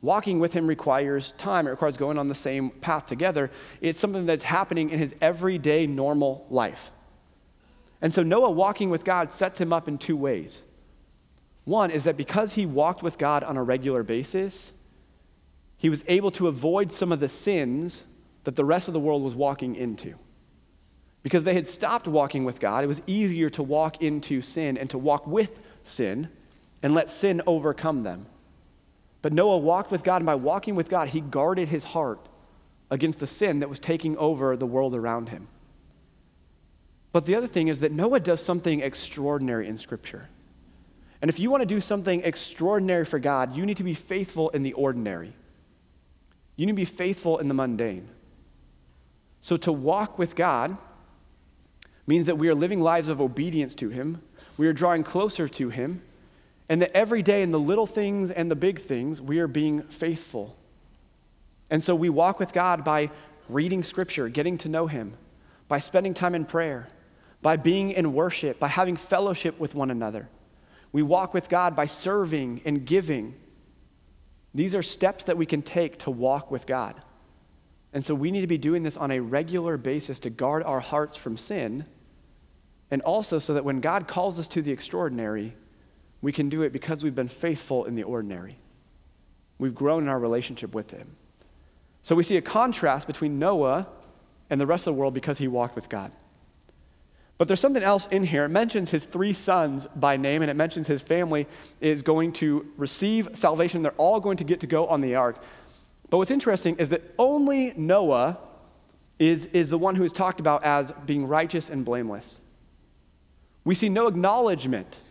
Walking 0.00 0.40
with 0.40 0.52
him 0.52 0.66
requires 0.66 1.30
time, 1.38 1.68
it 1.68 1.70
requires 1.70 1.96
going 1.96 2.18
on 2.18 2.26
the 2.26 2.34
same 2.34 2.70
path 2.70 3.06
together. 3.06 3.52
It's 3.80 4.00
something 4.00 4.26
that's 4.26 4.42
happening 4.42 4.90
in 4.90 4.98
his 4.98 5.14
everyday 5.20 5.86
normal 5.86 6.44
life. 6.50 6.90
And 8.00 8.12
so 8.12 8.24
Noah 8.24 8.50
walking 8.50 8.90
with 8.90 9.04
God 9.04 9.30
sets 9.30 9.60
him 9.60 9.72
up 9.72 9.86
in 9.86 9.96
two 9.96 10.16
ways. 10.16 10.62
One 11.64 11.90
is 11.90 12.04
that 12.04 12.16
because 12.16 12.54
he 12.54 12.66
walked 12.66 13.02
with 13.02 13.18
God 13.18 13.44
on 13.44 13.56
a 13.56 13.62
regular 13.62 14.02
basis, 14.02 14.74
he 15.76 15.88
was 15.88 16.04
able 16.08 16.30
to 16.32 16.48
avoid 16.48 16.92
some 16.92 17.12
of 17.12 17.20
the 17.20 17.28
sins 17.28 18.06
that 18.44 18.56
the 18.56 18.64
rest 18.64 18.88
of 18.88 18.94
the 18.94 19.00
world 19.00 19.22
was 19.22 19.36
walking 19.36 19.74
into. 19.76 20.14
Because 21.22 21.44
they 21.44 21.54
had 21.54 21.68
stopped 21.68 22.08
walking 22.08 22.44
with 22.44 22.58
God, 22.58 22.82
it 22.82 22.88
was 22.88 23.02
easier 23.06 23.48
to 23.50 23.62
walk 23.62 24.02
into 24.02 24.42
sin 24.42 24.76
and 24.76 24.90
to 24.90 24.98
walk 24.98 25.26
with 25.26 25.60
sin 25.84 26.28
and 26.82 26.94
let 26.94 27.08
sin 27.08 27.40
overcome 27.46 28.02
them. 28.02 28.26
But 29.22 29.32
Noah 29.32 29.58
walked 29.58 29.92
with 29.92 30.02
God, 30.02 30.16
and 30.16 30.26
by 30.26 30.34
walking 30.34 30.74
with 30.74 30.88
God, 30.88 31.08
he 31.08 31.20
guarded 31.20 31.68
his 31.68 31.84
heart 31.84 32.28
against 32.90 33.20
the 33.20 33.26
sin 33.26 33.60
that 33.60 33.68
was 33.68 33.78
taking 33.78 34.16
over 34.16 34.56
the 34.56 34.66
world 34.66 34.96
around 34.96 35.28
him. 35.28 35.46
But 37.12 37.26
the 37.26 37.36
other 37.36 37.46
thing 37.46 37.68
is 37.68 37.80
that 37.80 37.92
Noah 37.92 38.20
does 38.20 38.44
something 38.44 38.80
extraordinary 38.80 39.68
in 39.68 39.78
Scripture. 39.78 40.28
And 41.22 41.28
if 41.28 41.38
you 41.38 41.50
want 41.50 41.62
to 41.62 41.66
do 41.66 41.80
something 41.80 42.22
extraordinary 42.24 43.04
for 43.04 43.20
God, 43.20 43.56
you 43.56 43.64
need 43.64 43.76
to 43.76 43.84
be 43.84 43.94
faithful 43.94 44.48
in 44.50 44.64
the 44.64 44.72
ordinary. 44.72 45.32
You 46.56 46.66
need 46.66 46.72
to 46.72 46.76
be 46.76 46.84
faithful 46.84 47.38
in 47.38 47.46
the 47.46 47.54
mundane. 47.54 48.08
So 49.40 49.56
to 49.58 49.72
walk 49.72 50.18
with 50.18 50.34
God 50.34 50.76
means 52.08 52.26
that 52.26 52.38
we 52.38 52.48
are 52.48 52.54
living 52.56 52.80
lives 52.80 53.08
of 53.08 53.20
obedience 53.20 53.76
to 53.76 53.88
Him, 53.88 54.20
we 54.56 54.66
are 54.66 54.72
drawing 54.72 55.04
closer 55.04 55.46
to 55.46 55.70
Him, 55.70 56.02
and 56.68 56.82
that 56.82 56.90
every 56.92 57.22
day 57.22 57.42
in 57.42 57.52
the 57.52 57.60
little 57.60 57.86
things 57.86 58.32
and 58.32 58.50
the 58.50 58.56
big 58.56 58.80
things, 58.80 59.22
we 59.22 59.38
are 59.38 59.46
being 59.46 59.82
faithful. 59.82 60.56
And 61.70 61.84
so 61.84 61.94
we 61.94 62.08
walk 62.08 62.40
with 62.40 62.52
God 62.52 62.82
by 62.82 63.10
reading 63.48 63.84
Scripture, 63.84 64.28
getting 64.28 64.58
to 64.58 64.68
know 64.68 64.88
Him, 64.88 65.14
by 65.68 65.78
spending 65.78 66.14
time 66.14 66.34
in 66.34 66.44
prayer, 66.46 66.88
by 67.42 67.56
being 67.56 67.92
in 67.92 68.12
worship, 68.12 68.58
by 68.58 68.68
having 68.68 68.96
fellowship 68.96 69.60
with 69.60 69.76
one 69.76 69.90
another. 69.90 70.28
We 70.92 71.02
walk 71.02 71.34
with 71.34 71.48
God 71.48 71.74
by 71.74 71.86
serving 71.86 72.60
and 72.64 72.84
giving. 72.84 73.34
These 74.54 74.74
are 74.74 74.82
steps 74.82 75.24
that 75.24 75.36
we 75.36 75.46
can 75.46 75.62
take 75.62 75.98
to 76.00 76.10
walk 76.10 76.50
with 76.50 76.66
God. 76.66 77.00
And 77.92 78.04
so 78.04 78.14
we 78.14 78.30
need 78.30 78.42
to 78.42 78.46
be 78.46 78.58
doing 78.58 78.82
this 78.82 78.96
on 78.96 79.10
a 79.10 79.20
regular 79.20 79.76
basis 79.76 80.20
to 80.20 80.30
guard 80.30 80.62
our 80.62 80.80
hearts 80.80 81.16
from 81.16 81.36
sin, 81.36 81.86
and 82.90 83.02
also 83.02 83.38
so 83.38 83.54
that 83.54 83.64
when 83.64 83.80
God 83.80 84.06
calls 84.06 84.38
us 84.38 84.46
to 84.48 84.62
the 84.62 84.72
extraordinary, 84.72 85.54
we 86.20 86.32
can 86.32 86.48
do 86.48 86.62
it 86.62 86.72
because 86.72 87.02
we've 87.02 87.14
been 87.14 87.28
faithful 87.28 87.84
in 87.84 87.94
the 87.94 88.02
ordinary. 88.02 88.58
We've 89.58 89.74
grown 89.74 90.04
in 90.04 90.08
our 90.08 90.18
relationship 90.18 90.74
with 90.74 90.90
Him. 90.90 91.16
So 92.02 92.16
we 92.16 92.24
see 92.24 92.36
a 92.36 92.42
contrast 92.42 93.06
between 93.06 93.38
Noah 93.38 93.88
and 94.50 94.60
the 94.60 94.66
rest 94.66 94.86
of 94.86 94.94
the 94.94 94.98
world 94.98 95.14
because 95.14 95.38
he 95.38 95.48
walked 95.48 95.76
with 95.76 95.88
God. 95.88 96.12
But 97.38 97.48
there's 97.48 97.60
something 97.60 97.82
else 97.82 98.06
in 98.06 98.24
here. 98.24 98.44
It 98.44 98.50
mentions 98.50 98.90
his 98.90 99.04
three 99.04 99.32
sons 99.32 99.86
by 99.96 100.16
name, 100.16 100.42
and 100.42 100.50
it 100.50 100.54
mentions 100.54 100.86
his 100.86 101.02
family 101.02 101.46
is 101.80 102.02
going 102.02 102.32
to 102.34 102.66
receive 102.76 103.30
salvation. 103.32 103.82
They're 103.82 103.92
all 103.92 104.20
going 104.20 104.36
to 104.36 104.44
get 104.44 104.60
to 104.60 104.66
go 104.66 104.86
on 104.86 105.00
the 105.00 105.16
ark. 105.16 105.42
But 106.08 106.18
what's 106.18 106.30
interesting 106.30 106.76
is 106.76 106.90
that 106.90 107.02
only 107.18 107.72
Noah 107.76 108.38
is, 109.18 109.46
is 109.46 109.70
the 109.70 109.78
one 109.78 109.94
who 109.94 110.04
is 110.04 110.12
talked 110.12 110.40
about 110.40 110.62
as 110.64 110.92
being 111.06 111.26
righteous 111.26 111.70
and 111.70 111.84
blameless. 111.84 112.40
We 113.64 113.74
see 113.74 113.88
no 113.88 114.06
acknowledgement 114.08 115.02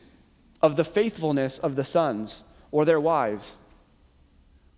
of 0.61 0.75
the 0.75 0.83
faithfulness 0.83 1.59
of 1.59 1.75
the 1.75 1.83
sons 1.83 2.43
or 2.71 2.85
their 2.85 2.99
wives. 2.99 3.57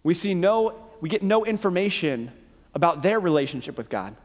We 0.03 0.13
see 0.13 0.33
no, 0.33 0.75
we 1.01 1.09
get 1.09 1.23
no 1.23 1.45
information 1.45 2.31
about 2.73 3.03
their 3.03 3.19
relationship 3.19 3.77
with 3.77 3.89
God. 3.89 4.15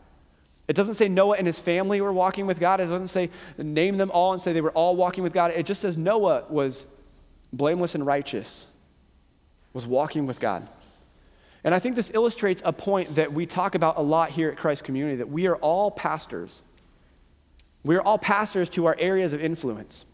It 0.69 0.77
doesn't 0.77 0.95
say 0.95 1.09
Noah 1.09 1.37
and 1.39 1.47
his 1.47 1.59
family 1.59 2.01
were 2.03 2.13
walking 2.13 2.47
with 2.47 2.61
God. 2.61 2.79
It 2.81 2.85
doesn't 2.85 3.09
say 3.09 3.31
name 3.57 3.97
them 3.97 4.11
all 4.11 4.33
and 4.33 4.41
say 4.41 4.53
they 4.53 4.61
were 4.61 4.71
all 4.73 4.95
walking 4.95 5.25
with 5.25 5.33
God. 5.33 5.51
It 5.53 5.65
just 5.65 5.81
says 5.81 5.97
Noah 5.97 6.45
was 6.51 6.87
blameless 7.53 7.95
and 7.95 8.05
righteous, 8.05 8.67
was 9.73 9.87
walking 9.87 10.27
with 10.27 10.39
God. 10.39 10.69
And 11.65 11.75
I 11.75 11.79
think 11.79 11.97
this 11.97 12.11
illustrates 12.13 12.63
a 12.65 12.73
point 12.73 13.15
that 13.17 13.33
we 13.33 13.47
talk 13.47 13.75
about 13.75 13.97
a 13.97 14.03
lot 14.03 14.31
here 14.31 14.51
at 14.51 14.59
Christ 14.59 14.85
Community 14.85 15.17
that 15.17 15.31
we 15.31 15.47
are 15.47 15.57
all 15.57 15.91
pastors. 15.91 16.63
We 17.83 17.97
are 17.97 18.03
all 18.03 18.19
pastors 18.19 18.69
to 18.71 18.87
our 18.87 18.97
areas 18.99 19.33
of 19.33 19.43
influence. 19.43 20.05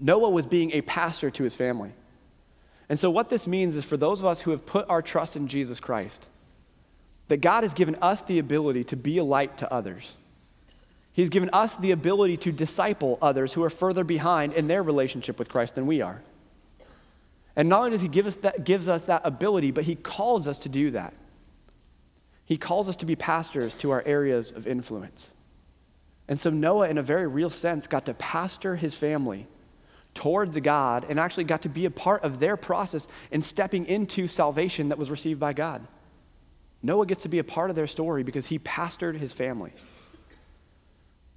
Noah 0.00 0.30
was 0.30 0.46
being 0.46 0.72
a 0.72 0.80
pastor 0.80 1.30
to 1.30 1.44
his 1.44 1.54
family. 1.54 1.92
And 2.88 2.98
so, 2.98 3.10
what 3.10 3.28
this 3.28 3.46
means 3.46 3.76
is 3.76 3.84
for 3.84 3.96
those 3.96 4.20
of 4.20 4.26
us 4.26 4.40
who 4.40 4.50
have 4.50 4.64
put 4.64 4.88
our 4.88 5.02
trust 5.02 5.36
in 5.36 5.46
Jesus 5.46 5.78
Christ, 5.78 6.28
that 7.28 7.38
God 7.38 7.62
has 7.62 7.74
given 7.74 7.96
us 8.02 8.22
the 8.22 8.38
ability 8.38 8.84
to 8.84 8.96
be 8.96 9.18
a 9.18 9.24
light 9.24 9.58
to 9.58 9.72
others. 9.72 10.16
He's 11.12 11.30
given 11.30 11.50
us 11.52 11.76
the 11.76 11.90
ability 11.90 12.36
to 12.38 12.52
disciple 12.52 13.18
others 13.20 13.52
who 13.52 13.62
are 13.64 13.70
further 13.70 14.04
behind 14.04 14.52
in 14.52 14.68
their 14.68 14.82
relationship 14.82 15.38
with 15.38 15.48
Christ 15.48 15.74
than 15.74 15.86
we 15.86 16.00
are. 16.00 16.22
And 17.56 17.68
not 17.68 17.80
only 17.80 17.90
does 17.90 18.02
He 18.02 18.08
give 18.08 18.26
us 18.26 18.36
that, 18.36 18.64
gives 18.64 18.88
us 18.88 19.04
that 19.06 19.22
ability, 19.24 19.72
but 19.72 19.84
He 19.84 19.96
calls 19.96 20.46
us 20.46 20.58
to 20.58 20.68
do 20.68 20.92
that. 20.92 21.12
He 22.44 22.56
calls 22.56 22.88
us 22.88 22.96
to 22.96 23.06
be 23.06 23.16
pastors 23.16 23.74
to 23.74 23.90
our 23.90 24.02
areas 24.06 24.52
of 24.52 24.66
influence. 24.66 25.34
And 26.28 26.38
so 26.38 26.50
Noah, 26.50 26.88
in 26.88 26.98
a 26.98 27.02
very 27.02 27.26
real 27.26 27.50
sense, 27.50 27.86
got 27.86 28.06
to 28.06 28.14
pastor 28.14 28.76
his 28.76 28.94
family 28.94 29.46
towards 30.14 30.58
God 30.60 31.06
and 31.08 31.18
actually 31.18 31.44
got 31.44 31.62
to 31.62 31.68
be 31.68 31.84
a 31.84 31.90
part 31.90 32.22
of 32.22 32.38
their 32.38 32.56
process 32.56 33.08
in 33.30 33.42
stepping 33.42 33.86
into 33.86 34.28
salvation 34.28 34.90
that 34.90 34.98
was 34.98 35.10
received 35.10 35.40
by 35.40 35.52
God. 35.52 35.86
Noah 36.82 37.06
gets 37.06 37.22
to 37.24 37.28
be 37.28 37.38
a 37.38 37.44
part 37.44 37.70
of 37.70 37.76
their 37.76 37.86
story 37.86 38.22
because 38.22 38.46
he 38.46 38.58
pastored 38.58 39.16
his 39.16 39.32
family. 39.32 39.72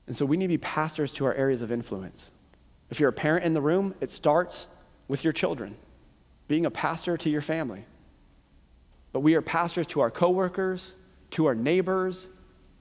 And 0.07 0.15
so 0.15 0.25
we 0.25 0.38
need 0.38 0.45
to 0.45 0.53
be 0.53 0.57
pastors 0.57 1.12
to 1.13 1.25
our 1.25 1.33
areas 1.33 1.62
of 1.62 1.71
influence. 1.71 2.31
If 2.89 3.00
you're 3.00 3.10
a 3.10 3.13
parent 3.13 3.45
in 3.45 3.53
the 3.53 3.62
room, 3.62 3.95
it 4.01 4.10
starts 4.10 4.67
with 5.07 5.24
your 5.24 5.33
children, 5.33 5.75
being 6.48 6.65
a 6.65 6.71
pastor 6.71 7.17
to 7.17 7.29
your 7.29 7.41
family. 7.41 7.86
But 9.13 9.21
we 9.21 9.36
are 9.36 9.41
pastors 9.41 9.88
to 9.88 10.01
our 10.01 10.12
coworkers, 10.12 10.95
to 11.31 11.45
our 11.45 11.55
neighbors, 11.55 12.27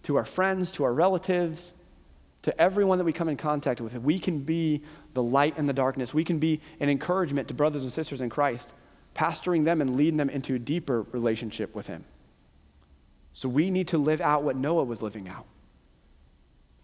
to 0.03 0.17
our 0.17 0.25
friends, 0.25 0.73
to 0.73 0.85
our 0.85 0.93
relatives, 0.93 1.75
to 2.43 2.61
everyone 2.61 2.99
that 2.99 3.05
we 3.05 3.13
come 3.13 3.29
in 3.29 3.37
contact 3.37 3.81
with. 3.81 3.95
We 3.95 4.19
can 4.19 4.41
be 4.41 4.83
the 5.15 5.23
light 5.23 5.59
in 5.59 5.67
the 5.67 5.73
darkness. 5.73 6.15
We 6.15 6.25
can 6.25 6.39
be 6.39 6.61
an 6.79 6.89
encouragement 6.89 7.49
to 7.49 7.55
brothers 7.55 7.83
and 7.83 7.93
sisters 7.93 8.21
in 8.21 8.31
Christ, 8.31 8.73
pastoring 9.15 9.65
them 9.65 9.81
and 9.81 9.97
leading 9.97 10.17
them 10.17 10.31
into 10.31 10.55
a 10.55 10.59
deeper 10.59 11.03
relationship 11.13 11.75
with 11.75 11.87
Him. 11.87 12.05
So 13.33 13.49
we 13.49 13.71
need 13.71 13.89
to 13.89 13.99
live 13.99 14.21
out 14.21 14.43
what 14.43 14.57
Noah 14.57 14.85
was 14.85 15.03
living 15.03 15.29
out. 15.29 15.47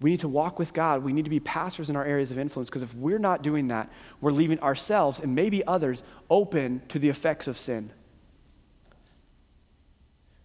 We 0.01 0.11
need 0.11 0.21
to 0.21 0.29
walk 0.29 0.59
with 0.59 0.73
God. 0.73 1.03
We 1.03 1.13
need 1.13 1.25
to 1.25 1.31
be 1.31 1.41
pastors 1.41 1.89
in 1.89 1.97
our 1.97 2.05
areas 2.05 2.31
of 2.31 2.39
influence 2.39 2.69
because 2.69 2.83
if 2.83 2.95
we're 2.95 3.19
not 3.19 3.43
doing 3.43 3.69
that, 3.69 3.91
we're 4.21 4.33
leaving 4.33 4.61
ourselves 4.61 5.21
and 5.21 5.35
maybe 5.35 5.67
others 5.67 6.03
open 6.29 6.83
to 6.89 6.99
the 6.99 7.09
effects 7.09 7.49
of 7.49 7.57
sin. 7.57 7.91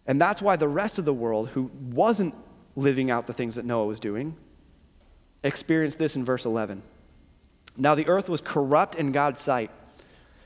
And 0.07 0.19
that's 0.19 0.41
why 0.41 0.55
the 0.55 0.67
rest 0.67 0.99
of 0.99 1.05
the 1.05 1.13
world 1.13 1.49
who 1.49 1.69
wasn't 1.91 2.35
living 2.75 3.11
out 3.11 3.27
the 3.27 3.33
things 3.33 3.55
that 3.55 3.65
Noah 3.65 3.85
was 3.85 3.99
doing 3.99 4.35
experienced 5.43 5.99
this 5.99 6.15
in 6.15 6.23
verse 6.23 6.45
11. 6.45 6.81
Now 7.77 7.95
the 7.95 8.07
earth 8.07 8.29
was 8.29 8.41
corrupt 8.41 8.95
in 8.95 9.11
God's 9.11 9.41
sight 9.41 9.71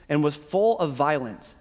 and 0.10 0.24
was 0.24 0.36
full 0.36 0.80
of 0.80 0.94
violence. 0.94 1.55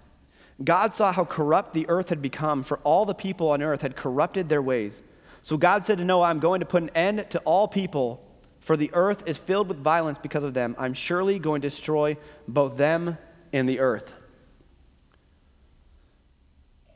God 0.63 0.93
saw 0.93 1.11
how 1.11 1.25
corrupt 1.25 1.73
the 1.73 1.87
earth 1.89 2.09
had 2.09 2.21
become, 2.21 2.63
for 2.63 2.77
all 2.79 3.05
the 3.05 3.13
people 3.13 3.49
on 3.49 3.61
earth 3.61 3.81
had 3.81 3.95
corrupted 3.95 4.47
their 4.47 4.61
ways. 4.61 5.03
So 5.41 5.57
God 5.57 5.85
said 5.85 5.97
to 5.97 6.05
Noah, 6.05 6.27
I'm 6.27 6.39
going 6.39 6.61
to 6.61 6.65
put 6.65 6.83
an 6.83 6.89
end 6.95 7.29
to 7.31 7.39
all 7.39 7.67
people, 7.67 8.25
for 8.59 8.77
the 8.77 8.89
earth 8.93 9.27
is 9.27 9.37
filled 9.37 9.67
with 9.67 9.77
violence 9.77 10.17
because 10.17 10.43
of 10.43 10.53
them. 10.53 10.75
I'm 10.79 10.93
surely 10.93 11.39
going 11.39 11.61
to 11.61 11.69
destroy 11.69 12.17
both 12.47 12.77
them 12.77 13.17
and 13.53 13.67
the 13.67 13.79
earth. 13.79 14.15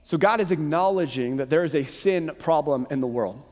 So 0.04 0.18
God 0.18 0.39
is 0.39 0.51
acknowledging 0.51 1.38
that 1.38 1.51
there 1.51 1.63
is 1.63 1.75
a 1.75 1.84
sin 1.84 2.32
problem 2.39 2.88
in 2.89 3.00
the 3.00 3.08
world. 3.08 3.44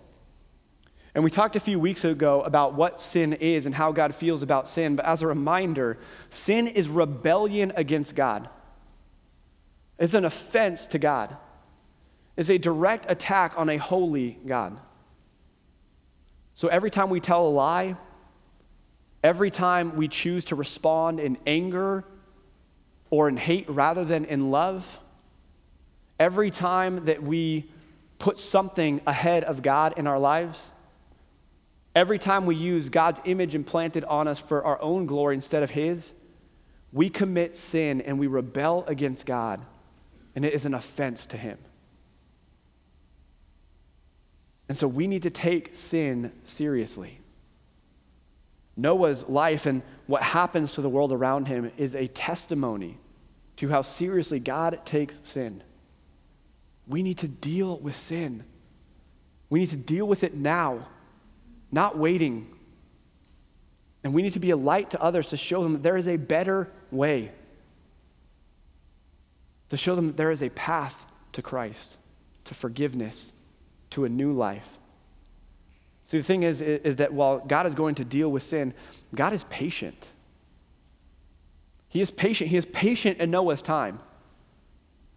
And 1.14 1.24
we 1.24 1.30
talked 1.30 1.56
a 1.56 1.60
few 1.60 1.80
weeks 1.80 2.04
ago 2.04 2.42
about 2.42 2.74
what 2.74 3.00
sin 3.02 3.34
is 3.34 3.66
and 3.66 3.76
how 3.76 3.92
God 3.92 4.16
feels 4.16 4.42
about 4.42 4.68
sin. 4.68 4.96
But 4.96 5.06
as 5.06 5.22
a 5.22 5.28
reminder, 5.28 6.00
sin 6.30 6.68
is 6.68 6.90
rebellion 6.90 7.74
against 7.76 8.16
God, 8.16 8.50
it's 10.00 10.14
an 10.14 10.26
offense 10.26 10.88
to 10.88 11.00
God, 11.00 11.36
it's 12.36 12.50
a 12.50 12.58
direct 12.58 13.10
attack 13.10 13.54
on 13.58 13.70
a 13.70 13.78
holy 13.78 14.40
God. 14.46 14.80
So 16.56 16.68
every 16.70 16.90
time 16.90 17.10
we 17.10 17.20
tell 17.20 17.48
a 17.48 17.50
lie, 17.50 17.96
every 19.24 19.52
time 19.52 19.96
we 19.96 20.08
choose 20.08 20.46
to 20.46 20.56
respond 20.56 21.20
in 21.20 21.38
anger 21.46 22.04
or 23.10 23.30
in 23.30 23.38
hate 23.38 23.70
rather 23.70 24.04
than 24.04 24.26
in 24.26 24.50
love, 24.50 25.00
every 26.20 26.50
time 26.50 27.06
that 27.06 27.22
we 27.22 27.70
put 28.18 28.40
something 28.40 29.02
ahead 29.06 29.44
of 29.44 29.62
God 29.62 29.94
in 29.98 30.08
our 30.08 30.18
lives, 30.18 30.72
Every 31.98 32.20
time 32.20 32.46
we 32.46 32.56
use 32.56 32.90
God's 32.90 33.20
image 33.26 33.56
implanted 33.56 34.04
on 34.04 34.28
us 34.28 34.40
for 34.40 34.64
our 34.64 34.80
own 34.84 35.08
glory 35.08 35.34
instead 35.34 35.64
of 35.64 35.72
His, 35.72 36.14
we 36.94 37.10
commit 37.10 37.56
sin 37.56 38.02
and 38.02 38.20
we 38.20 38.28
rebel 38.28 38.84
against 38.86 39.26
God, 39.26 39.66
and 40.38 40.46
it 40.46 40.54
is 40.54 40.66
an 40.66 40.74
offense 40.74 41.26
to 41.26 41.38
Him. 41.38 41.58
And 44.70 44.78
so 44.78 44.88
we 44.88 45.08
need 45.08 45.24
to 45.24 45.30
take 45.30 45.76
sin 45.76 46.32
seriously. 46.44 47.20
Noah's 48.76 49.28
life 49.28 49.66
and 49.66 49.82
what 50.06 50.22
happens 50.22 50.74
to 50.74 50.82
the 50.82 50.90
world 50.90 51.12
around 51.12 51.48
him 51.48 51.72
is 51.78 51.96
a 51.96 52.08
testimony 52.08 53.00
to 53.56 53.70
how 53.70 53.82
seriously 53.82 54.40
God 54.40 54.80
takes 54.86 55.20
sin. 55.24 55.64
We 56.86 57.02
need 57.02 57.18
to 57.20 57.28
deal 57.28 57.80
with 57.80 57.96
sin. 57.96 58.44
We 59.50 59.60
need 59.60 59.70
to 59.70 59.78
deal 59.78 60.08
with 60.08 60.24
it 60.24 60.36
now 60.36 60.88
not 61.72 61.98
waiting. 61.98 62.48
And 64.04 64.14
we 64.14 64.22
need 64.22 64.34
to 64.34 64.40
be 64.40 64.52
a 64.52 64.58
light 64.58 64.92
to 64.92 65.02
others 65.02 65.30
to 65.30 65.38
show 65.38 65.64
them 65.64 65.74
that 65.74 65.84
there 65.84 65.98
is 65.98 66.08
a 66.08 66.18
better 66.18 66.72
way, 66.92 67.32
to 69.70 69.78
show 69.78 69.96
them 69.96 70.08
that 70.08 70.18
there 70.18 70.32
is 70.32 70.42
a 70.42 70.50
path 70.50 71.06
to 71.34 71.42
Christ, 71.42 71.98
to 72.46 72.54
forgiveness, 72.54 73.34
to 73.92 74.06
a 74.06 74.10
new 74.10 74.32
life. 74.32 74.78
See, 76.04 76.18
the 76.18 76.24
thing 76.24 76.44
is, 76.44 76.62
is 76.62 76.98
that 76.98 77.14
while 77.14 77.40
God 77.40 77.66
is 77.66 77.76
going 77.76 77.96
to 77.96 78.06
deal 78.06 78.32
with 78.32 78.44
sin, 78.44 78.74
God 79.14 79.34
is 79.34 79.44
patient. 79.46 80.14
He 81.90 82.00
is 82.00 82.12
patient. 82.12 82.50
He 82.50 82.58
is 82.58 82.66
patient 82.66 83.20
in 83.20 83.32
Noah's 83.32 83.62
time. 83.62 84.00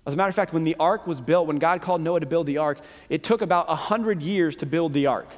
As 0.06 0.14
a 0.14 0.16
matter 0.16 0.28
of 0.28 0.34
fact, 0.34 0.52
when 0.52 0.64
the 0.64 0.76
ark 0.80 1.06
was 1.06 1.20
built, 1.20 1.46
when 1.46 1.58
God 1.58 1.82
called 1.82 2.00
Noah 2.00 2.20
to 2.20 2.26
build 2.26 2.46
the 2.46 2.58
ark, 2.58 2.80
it 3.08 3.22
took 3.22 3.42
about 3.42 3.68
100 3.68 4.22
years 4.22 4.56
to 4.56 4.66
build 4.66 4.92
the 4.92 5.06
ark. 5.06 5.28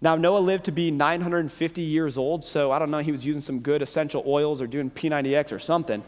Now, 0.00 0.16
Noah 0.16 0.38
lived 0.38 0.64
to 0.66 0.72
be 0.72 0.90
950 0.90 1.82
years 1.82 2.16
old, 2.16 2.44
so 2.44 2.70
I 2.70 2.78
don't 2.78 2.90
know, 2.90 2.98
he 2.98 3.12
was 3.12 3.24
using 3.24 3.42
some 3.42 3.60
good 3.60 3.82
essential 3.82 4.22
oils 4.26 4.62
or 4.62 4.66
doing 4.66 4.90
P90X 4.90 5.52
or 5.52 5.58
something. 5.58 6.04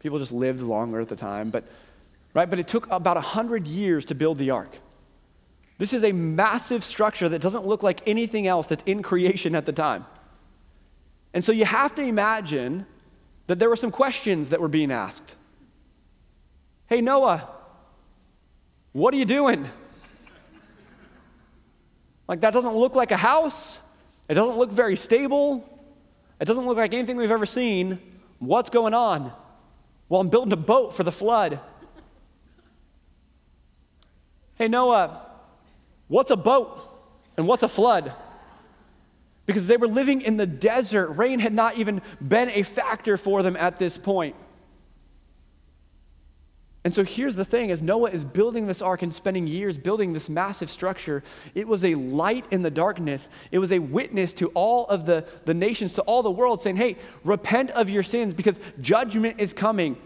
People 0.00 0.18
just 0.18 0.32
lived 0.32 0.60
longer 0.60 1.00
at 1.00 1.08
the 1.08 1.16
time, 1.16 1.50
but 1.50 1.64
right, 2.34 2.48
but 2.48 2.58
it 2.58 2.66
took 2.66 2.90
about 2.90 3.16
100 3.16 3.66
years 3.66 4.04
to 4.06 4.14
build 4.14 4.38
the 4.38 4.50
ark. 4.50 4.78
This 5.78 5.92
is 5.92 6.04
a 6.04 6.12
massive 6.12 6.82
structure 6.84 7.28
that 7.28 7.40
doesn't 7.40 7.66
look 7.66 7.82
like 7.82 8.02
anything 8.06 8.46
else 8.46 8.66
that's 8.66 8.82
in 8.84 9.02
creation 9.02 9.54
at 9.54 9.64
the 9.64 9.72
time. 9.72 10.04
And 11.32 11.44
so 11.44 11.52
you 11.52 11.64
have 11.64 11.94
to 11.94 12.02
imagine 12.02 12.86
that 13.46 13.58
there 13.58 13.68
were 13.68 13.76
some 13.76 13.90
questions 13.90 14.50
that 14.50 14.60
were 14.60 14.68
being 14.68 14.90
asked. 14.90 15.36
Hey, 16.86 17.00
Noah, 17.00 17.48
what 18.92 19.14
are 19.14 19.16
you 19.16 19.24
doing? 19.24 19.66
Like, 22.26 22.40
that 22.40 22.52
doesn't 22.52 22.74
look 22.74 22.94
like 22.94 23.10
a 23.10 23.16
house. 23.16 23.80
It 24.28 24.34
doesn't 24.34 24.56
look 24.56 24.70
very 24.70 24.96
stable. 24.96 25.68
It 26.40 26.44
doesn't 26.44 26.66
look 26.66 26.76
like 26.76 26.94
anything 26.94 27.16
we've 27.16 27.30
ever 27.30 27.46
seen. 27.46 27.98
What's 28.38 28.70
going 28.70 28.94
on? 28.94 29.32
Well, 30.10 30.20
I'm 30.20 30.28
building 30.28 30.52
a 30.52 30.56
boat 30.56 30.92
for 30.92 31.04
the 31.04 31.12
flood. 31.12 31.60
Hey, 34.56 34.66
Noah, 34.66 35.24
what's 36.08 36.32
a 36.32 36.36
boat 36.36 36.78
and 37.36 37.46
what's 37.46 37.62
a 37.62 37.68
flood? 37.68 38.12
Because 39.46 39.68
they 39.68 39.76
were 39.76 39.86
living 39.86 40.20
in 40.20 40.36
the 40.36 40.46
desert. 40.46 41.12
Rain 41.12 41.38
had 41.38 41.54
not 41.54 41.78
even 41.78 42.02
been 42.26 42.50
a 42.50 42.64
factor 42.64 43.16
for 43.16 43.44
them 43.44 43.56
at 43.56 43.78
this 43.78 43.96
point. 43.96 44.34
And 46.82 46.94
so 46.94 47.04
here's 47.04 47.34
the 47.34 47.44
thing 47.44 47.70
as 47.70 47.82
Noah 47.82 48.10
is 48.10 48.24
building 48.24 48.66
this 48.66 48.80
ark 48.80 49.02
and 49.02 49.14
spending 49.14 49.46
years 49.46 49.76
building 49.76 50.14
this 50.14 50.30
massive 50.30 50.70
structure, 50.70 51.22
it 51.54 51.68
was 51.68 51.84
a 51.84 51.94
light 51.94 52.46
in 52.50 52.62
the 52.62 52.70
darkness. 52.70 53.28
It 53.50 53.58
was 53.58 53.70
a 53.70 53.78
witness 53.78 54.32
to 54.34 54.48
all 54.48 54.86
of 54.86 55.04
the, 55.04 55.26
the 55.44 55.52
nations, 55.52 55.92
to 55.94 56.02
all 56.02 56.22
the 56.22 56.30
world, 56.30 56.62
saying, 56.62 56.76
hey, 56.76 56.96
repent 57.22 57.70
of 57.72 57.90
your 57.90 58.02
sins 58.02 58.32
because 58.32 58.58
judgment 58.80 59.40
is 59.40 59.52
coming. 59.52 59.98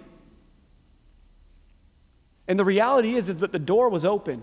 And 2.49 2.59
the 2.59 2.65
reality 2.65 3.15
is, 3.15 3.29
is 3.29 3.37
that 3.39 3.53
the 3.53 3.59
door 3.59 3.89
was 3.89 4.05
open. 4.05 4.43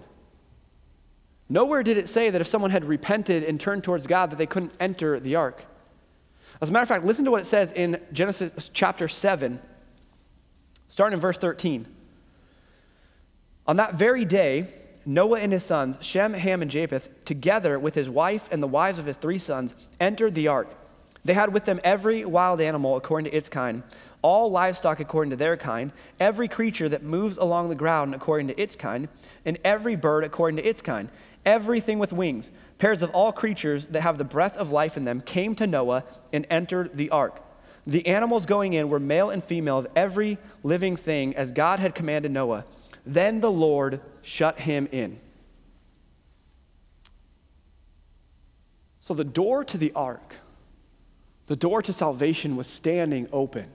Nowhere 1.50 1.84
did 1.84 1.98
it 1.98 2.08
say 2.08 2.30
that 2.30 2.40
if 2.40 2.48
someone 2.48 2.72
had 2.72 2.86
repented 2.86 3.44
and 3.44 3.60
turned 3.60 3.84
towards 3.84 4.08
God 4.08 4.32
that 4.32 4.38
they 4.38 4.46
couldn't 4.46 4.72
enter 4.80 5.20
the 5.20 5.36
ark. 5.36 5.66
As 6.62 6.70
a 6.70 6.72
matter 6.72 6.84
of 6.84 6.90
fact, 6.90 7.04
listen 7.04 7.26
to 7.26 7.32
what 7.32 7.42
it 7.42 7.46
says 7.46 7.74
in 7.74 8.02
Genesis 8.14 8.70
chapter 8.74 9.10
7, 9.10 9.60
starting 10.88 11.16
in 11.16 11.20
verse 11.20 11.38
13. 11.38 11.88
On 13.68 13.76
that 13.78 13.96
very 13.96 14.26
day, 14.26 14.68
Noah 15.06 15.40
and 15.40 15.52
his 15.52 15.64
sons, 15.64 15.98
Shem, 16.02 16.34
Ham, 16.34 16.62
and 16.62 16.70
Japheth, 16.70 17.10
together 17.26 17.80
with 17.80 17.96
his 17.96 18.10
wife 18.10 18.50
and 18.52 18.62
the 18.62 18.68
wives 18.68 19.00
of 19.00 19.06
his 19.06 19.18
three 19.18 19.38
sons, 19.38 19.74
entered 20.00 20.36
the 20.36 20.48
ark. 20.48 20.76
They 21.24 21.34
had 21.34 21.54
with 21.54 21.66
them 21.66 21.80
every 21.84 22.26
wild 22.26 22.62
animal 22.62 22.96
according 22.96 23.30
to 23.30 23.38
its 23.38 23.50
kind, 23.50 23.84
all 24.24 24.50
livestock 24.50 25.00
according 25.00 25.30
to 25.32 25.36
their 25.36 25.56
kind, 25.56 25.92
every 26.20 26.48
creature 26.48 26.90
that 26.90 27.04
moves 27.04 27.38
along 27.38 27.70
the 27.70 27.76
ground 27.76 28.16
according 28.16 28.48
to 28.48 28.60
its 28.60 28.76
kind, 28.76 29.08
and 29.46 29.60
every 29.64 29.96
bird 29.96 30.24
according 30.24 30.58
to 30.58 30.68
its 30.68 30.82
kind. 30.82 31.10
Everything 31.46 32.00
with 32.00 32.14
wings, 32.14 32.52
pairs 32.78 33.02
of 33.02 33.12
all 33.12 33.32
creatures 33.32 33.88
that 33.88 34.02
have 34.02 34.18
the 34.18 34.24
breath 34.24 34.58
of 34.58 34.72
life 34.72 34.98
in 34.98 35.06
them, 35.06 35.22
came 35.22 35.56
to 35.56 35.68
Noah 35.68 36.04
and 36.34 36.46
entered 36.50 36.96
the 36.96 37.10
ark. 37.12 37.42
The 37.86 38.06
animals 38.08 38.46
going 38.46 38.74
in 38.74 38.90
were 38.90 39.00
male 39.00 39.30
and 39.32 39.44
female 39.44 39.80
of 39.80 39.88
every 39.96 40.38
living 40.64 40.96
thing 40.96 41.36
as 41.36 41.52
God 41.52 41.80
had 41.80 41.96
commanded 41.96 42.32
Noah. 42.32 42.66
Then 43.06 43.42
the 43.42 43.52
Lord 43.52 44.02
shut 44.22 44.60
him 44.60 44.88
in. 44.92 45.20
So 49.00 49.14
the 49.14 49.24
door 49.24 49.64
to 49.66 49.78
the 49.78 49.92
ark, 49.94 50.38
the 51.48 51.56
door 51.56 51.82
to 51.82 51.92
salvation 51.92 52.56
was 52.56 52.68
standing 52.68 53.28
open. 53.34 53.68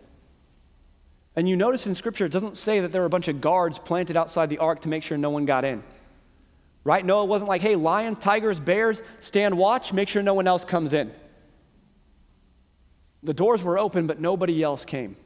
And 1.35 1.49
you 1.49 1.57
notice 1.57 1.87
in 1.87 1.95
Scripture, 1.95 2.25
it 2.25 2.33
doesn't 2.33 2.57
say 2.57 2.81
that 2.81 2.93
there 2.93 3.03
were 3.03 3.07
a 3.07 3.11
bunch 3.11 3.29
of 3.29 3.41
guards 3.41 3.79
planted 3.79 4.17
outside 4.17 4.49
the 4.49 4.59
ark 4.59 4.81
to 4.83 4.89
make 4.89 5.03
sure 5.03 5.19
no 5.19 5.31
one 5.31 5.45
got 5.45 5.65
in. 5.65 5.83
Right? 6.85 7.05
Noah 7.05 7.25
wasn't 7.25 7.49
like, 7.49 7.61
hey, 7.61 7.75
lions, 7.75 8.19
tigers, 8.19 8.61
bears, 8.61 9.03
stand 9.21 9.59
watch, 9.59 9.93
make 9.93 10.09
sure 10.09 10.23
no 10.23 10.35
one 10.35 10.47
else 10.47 10.65
comes 10.65 10.93
in. 10.93 11.13
The 13.25 13.35
doors 13.35 13.63
were 13.63 13.77
open, 13.77 14.07
but 14.07 14.21
nobody 14.21 14.63
else 14.63 14.85
came. 14.85 15.17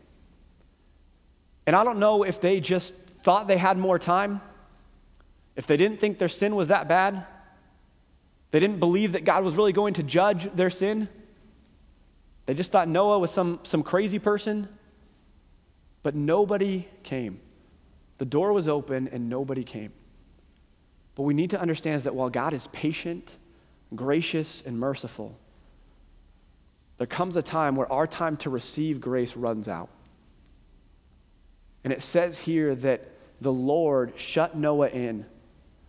And 1.67 1.77
I 1.77 1.85
don't 1.85 1.99
know 1.99 2.23
if 2.23 2.41
they 2.41 2.59
just 2.59 2.95
thought 3.23 3.47
they 3.47 3.59
had 3.59 3.79
more 3.79 3.99
time, 3.99 4.41
if 5.57 5.67
they 5.67 5.77
didn't 5.77 5.99
think 5.99 6.19
their 6.19 6.29
sin 6.29 6.55
was 6.57 6.69
that 6.69 6.89
bad, 6.89 7.25
they 8.51 8.59
didn't 8.59 8.81
believe 8.81 9.13
that 9.13 9.25
God 9.25 9.45
was 9.45 9.57
really 9.57 9.73
going 9.73 9.95
to 9.95 10.03
judge 10.03 10.51
their 10.55 10.71
sin. 10.71 11.09
They 12.47 12.55
just 12.55 12.73
thought 12.73 12.89
Noah 12.89 13.19
was 13.19 13.31
some, 13.31 13.61
some 13.63 13.83
crazy 13.83 14.19
person. 14.19 14.69
But 16.03 16.15
nobody 16.15 16.89
came. 17.03 17.41
The 18.19 18.25
door 18.25 18.53
was 18.53 18.69
open 18.69 19.09
and 19.09 19.29
nobody 19.29 19.65
came. 19.65 19.93
What 21.17 21.27
we 21.27 21.35
need 21.35 21.51
to 21.51 21.61
understand 21.61 21.97
is 21.97 22.05
that 22.05 22.15
while 22.15 22.31
God 22.31 22.55
is 22.55 22.67
patient, 22.69 23.37
gracious, 23.95 24.63
and 24.63 24.81
merciful, 24.81 25.39
there 26.97 27.07
comes 27.07 27.37
a 27.37 27.43
time 27.43 27.77
where 27.77 27.91
our 27.93 28.07
time 28.07 28.37
to 28.37 28.51
receive 28.51 29.01
grace 29.01 29.37
runs 29.37 29.69
out. 29.69 29.91
And 31.85 31.93
it 31.93 32.03
says 32.03 32.39
here 32.39 32.75
that 32.75 33.10
the 33.41 33.53
Lord 33.53 34.13
shut 34.17 34.57
Noah 34.57 34.89
in. 34.89 35.27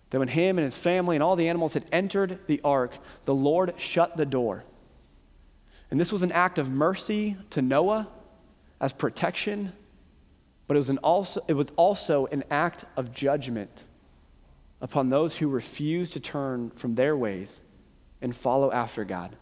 That 0.09 0.19
when 0.19 0.27
him 0.27 0.57
and 0.57 0.65
his 0.65 0.77
family 0.77 1.15
and 1.15 1.23
all 1.23 1.35
the 1.35 1.47
animals 1.47 1.73
had 1.73 1.85
entered 1.91 2.39
the 2.47 2.61
ark, 2.63 2.97
the 3.25 3.33
Lord 3.35 3.73
shut 3.77 4.17
the 4.17 4.25
door. 4.25 4.63
And 5.89 5.99
this 5.99 6.11
was 6.11 6.21
an 6.21 6.31
act 6.31 6.57
of 6.57 6.69
mercy 6.69 7.37
to 7.51 7.61
Noah 7.61 8.07
as 8.79 8.93
protection, 8.93 9.73
but 10.67 10.75
it 10.75 10.79
was, 10.79 10.89
an 10.89 10.97
also, 10.99 11.43
it 11.47 11.53
was 11.53 11.71
also 11.75 12.25
an 12.27 12.43
act 12.49 12.85
of 12.95 13.13
judgment 13.13 13.83
upon 14.81 15.09
those 15.09 15.37
who 15.37 15.47
refuse 15.47 16.11
to 16.11 16.19
turn 16.19 16.71
from 16.71 16.95
their 16.95 17.15
ways 17.15 17.61
and 18.21 18.35
follow 18.35 18.71
after 18.71 19.03
God. 19.03 19.35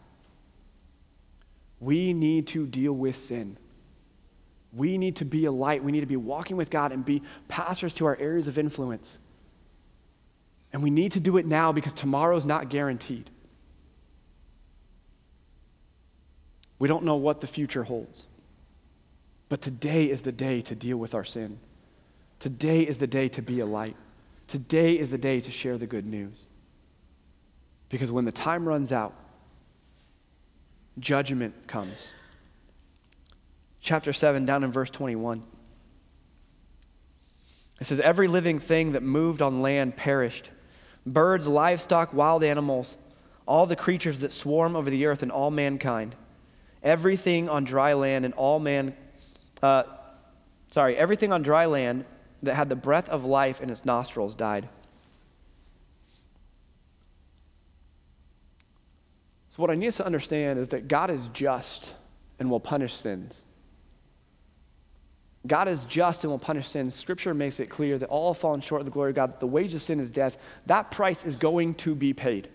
We 1.78 2.12
need 2.12 2.46
to 2.48 2.66
deal 2.66 2.92
with 2.92 3.16
sin. 3.16 3.56
We 4.72 4.98
need 4.98 5.16
to 5.16 5.24
be 5.24 5.44
a 5.46 5.52
light. 5.52 5.82
We 5.82 5.92
need 5.92 6.00
to 6.00 6.06
be 6.06 6.16
walking 6.16 6.56
with 6.56 6.70
God 6.70 6.92
and 6.92 7.04
be 7.04 7.22
pastors 7.48 7.92
to 7.94 8.06
our 8.06 8.16
areas 8.16 8.46
of 8.46 8.58
influence. 8.58 9.18
And 10.72 10.82
we 10.82 10.90
need 10.90 11.12
to 11.12 11.20
do 11.20 11.36
it 11.36 11.46
now 11.46 11.72
because 11.72 11.92
tomorrow 11.92 12.36
is 12.36 12.46
not 12.46 12.68
guaranteed. 12.68 13.30
We 16.78 16.88
don't 16.88 17.04
know 17.04 17.16
what 17.16 17.40
the 17.40 17.46
future 17.46 17.82
holds. 17.82 18.26
But 19.48 19.60
today 19.60 20.08
is 20.08 20.22
the 20.22 20.32
day 20.32 20.60
to 20.62 20.76
deal 20.76 20.96
with 20.96 21.14
our 21.14 21.24
sin. 21.24 21.58
Today 22.38 22.82
is 22.82 22.98
the 22.98 23.08
day 23.08 23.28
to 23.28 23.42
be 23.42 23.58
a 23.60 23.66
light. 23.66 23.96
Today 24.46 24.96
is 24.96 25.10
the 25.10 25.18
day 25.18 25.40
to 25.40 25.50
share 25.50 25.76
the 25.76 25.86
good 25.86 26.06
news. 26.06 26.46
Because 27.88 28.12
when 28.12 28.24
the 28.24 28.32
time 28.32 28.66
runs 28.66 28.92
out, 28.92 29.12
judgment 30.98 31.66
comes 31.66 32.12
chapter 33.80 34.12
7, 34.12 34.44
down 34.44 34.64
in 34.64 34.70
verse 34.70 34.90
21. 34.90 35.42
It 37.80 37.86
says, 37.86 38.00
Every 38.00 38.28
living 38.28 38.58
thing 38.58 38.92
that 38.92 39.02
moved 39.02 39.42
on 39.42 39.62
land 39.62 39.96
perished 39.96 40.50
birds, 41.06 41.48
livestock, 41.48 42.12
wild 42.12 42.44
animals, 42.44 42.98
all 43.46 43.66
the 43.66 43.76
creatures 43.76 44.20
that 44.20 44.32
swarm 44.32 44.76
over 44.76 44.90
the 44.90 45.06
earth, 45.06 45.22
and 45.22 45.32
all 45.32 45.50
mankind. 45.50 46.14
Everything 46.82 47.48
on 47.48 47.64
dry 47.64 47.94
land 47.94 48.24
and 48.24 48.34
all 48.34 48.60
man, 48.60 48.94
uh, 49.62 49.84
sorry, 50.68 50.96
everything 50.96 51.32
on 51.32 51.42
dry 51.42 51.66
land 51.66 52.04
that 52.42 52.54
had 52.54 52.68
the 52.68 52.76
breath 52.76 53.08
of 53.08 53.24
life 53.24 53.60
in 53.60 53.70
its 53.70 53.84
nostrils 53.84 54.34
died. 54.34 54.68
So, 59.50 59.62
what 59.62 59.70
I 59.70 59.74
need 59.74 59.88
us 59.88 59.96
to 59.96 60.06
understand 60.06 60.58
is 60.58 60.68
that 60.68 60.86
God 60.86 61.10
is 61.10 61.28
just 61.28 61.96
and 62.38 62.50
will 62.50 62.60
punish 62.60 62.94
sins. 62.94 63.42
God 65.46 65.68
is 65.68 65.84
just 65.84 66.22
and 66.22 66.30
will 66.30 66.38
punish 66.38 66.68
sin. 66.68 66.90
Scripture 66.90 67.32
makes 67.32 67.60
it 67.60 67.70
clear 67.70 67.96
that 67.98 68.08
all 68.08 68.32
have 68.32 68.40
fallen 68.40 68.60
short 68.60 68.82
of 68.82 68.84
the 68.84 68.90
glory 68.90 69.10
of 69.10 69.16
God. 69.16 69.40
The 69.40 69.46
wage 69.46 69.74
of 69.74 69.80
sin 69.80 69.98
is 69.98 70.10
death. 70.10 70.36
That 70.66 70.90
price 70.90 71.24
is 71.24 71.36
going 71.36 71.74
to 71.76 71.94
be 71.94 72.12
paid. 72.12 72.48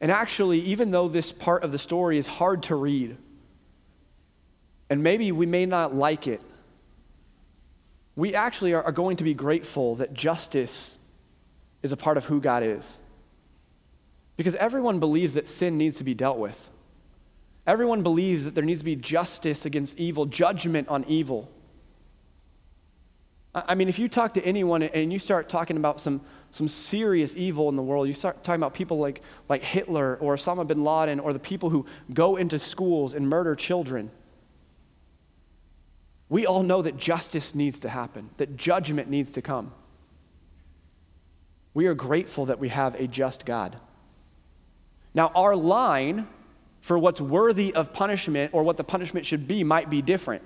And 0.00 0.10
actually, 0.10 0.60
even 0.60 0.90
though 0.90 1.08
this 1.08 1.32
part 1.32 1.62
of 1.62 1.72
the 1.72 1.78
story 1.78 2.18
is 2.18 2.26
hard 2.26 2.64
to 2.64 2.74
read, 2.74 3.16
and 4.90 5.02
maybe 5.02 5.30
we 5.32 5.46
may 5.46 5.66
not 5.66 5.94
like 5.94 6.26
it, 6.26 6.40
we 8.16 8.34
actually 8.34 8.74
are, 8.74 8.90
going 8.90 9.16
to 9.18 9.24
be 9.24 9.34
grateful 9.34 9.94
that 9.96 10.12
justice 10.12 10.98
is 11.82 11.92
a 11.92 11.96
part 11.96 12.16
of 12.16 12.24
who 12.24 12.40
God 12.40 12.64
is. 12.64 12.98
Because 14.36 14.56
everyone 14.56 14.98
believes 14.98 15.34
that 15.34 15.46
sin 15.46 15.78
needs 15.78 15.98
to 15.98 16.04
be 16.04 16.14
dealt 16.14 16.38
with. 16.38 16.68
Everyone 17.68 18.02
believes 18.02 18.46
that 18.46 18.54
there 18.54 18.64
needs 18.64 18.80
to 18.80 18.84
be 18.86 18.96
justice 18.96 19.66
against 19.66 19.98
evil, 19.98 20.24
judgment 20.24 20.88
on 20.88 21.04
evil. 21.04 21.50
I 23.54 23.74
mean, 23.74 23.90
if 23.90 23.98
you 23.98 24.08
talk 24.08 24.32
to 24.34 24.42
anyone 24.42 24.82
and 24.82 25.12
you 25.12 25.18
start 25.18 25.50
talking 25.50 25.76
about 25.76 26.00
some, 26.00 26.22
some 26.50 26.66
serious 26.66 27.36
evil 27.36 27.68
in 27.68 27.76
the 27.76 27.82
world, 27.82 28.08
you 28.08 28.14
start 28.14 28.42
talking 28.42 28.58
about 28.58 28.72
people 28.72 28.98
like, 28.98 29.20
like 29.50 29.62
Hitler 29.62 30.16
or 30.16 30.36
Osama 30.36 30.66
bin 30.66 30.82
Laden 30.82 31.20
or 31.20 31.34
the 31.34 31.38
people 31.38 31.68
who 31.68 31.84
go 32.14 32.36
into 32.36 32.58
schools 32.58 33.12
and 33.12 33.28
murder 33.28 33.54
children. 33.54 34.10
We 36.30 36.46
all 36.46 36.62
know 36.62 36.80
that 36.80 36.96
justice 36.96 37.54
needs 37.54 37.80
to 37.80 37.90
happen, 37.90 38.30
that 38.38 38.56
judgment 38.56 39.10
needs 39.10 39.30
to 39.32 39.42
come. 39.42 39.72
We 41.74 41.86
are 41.86 41.94
grateful 41.94 42.46
that 42.46 42.58
we 42.58 42.70
have 42.70 42.94
a 42.94 43.06
just 43.06 43.44
God. 43.44 43.78
Now, 45.12 45.32
our 45.34 45.54
line 45.54 46.28
for 46.80 46.98
what's 46.98 47.20
worthy 47.20 47.74
of 47.74 47.92
punishment 47.92 48.52
or 48.54 48.62
what 48.62 48.76
the 48.76 48.84
punishment 48.84 49.26
should 49.26 49.48
be 49.48 49.64
might 49.64 49.90
be 49.90 50.02
different. 50.02 50.42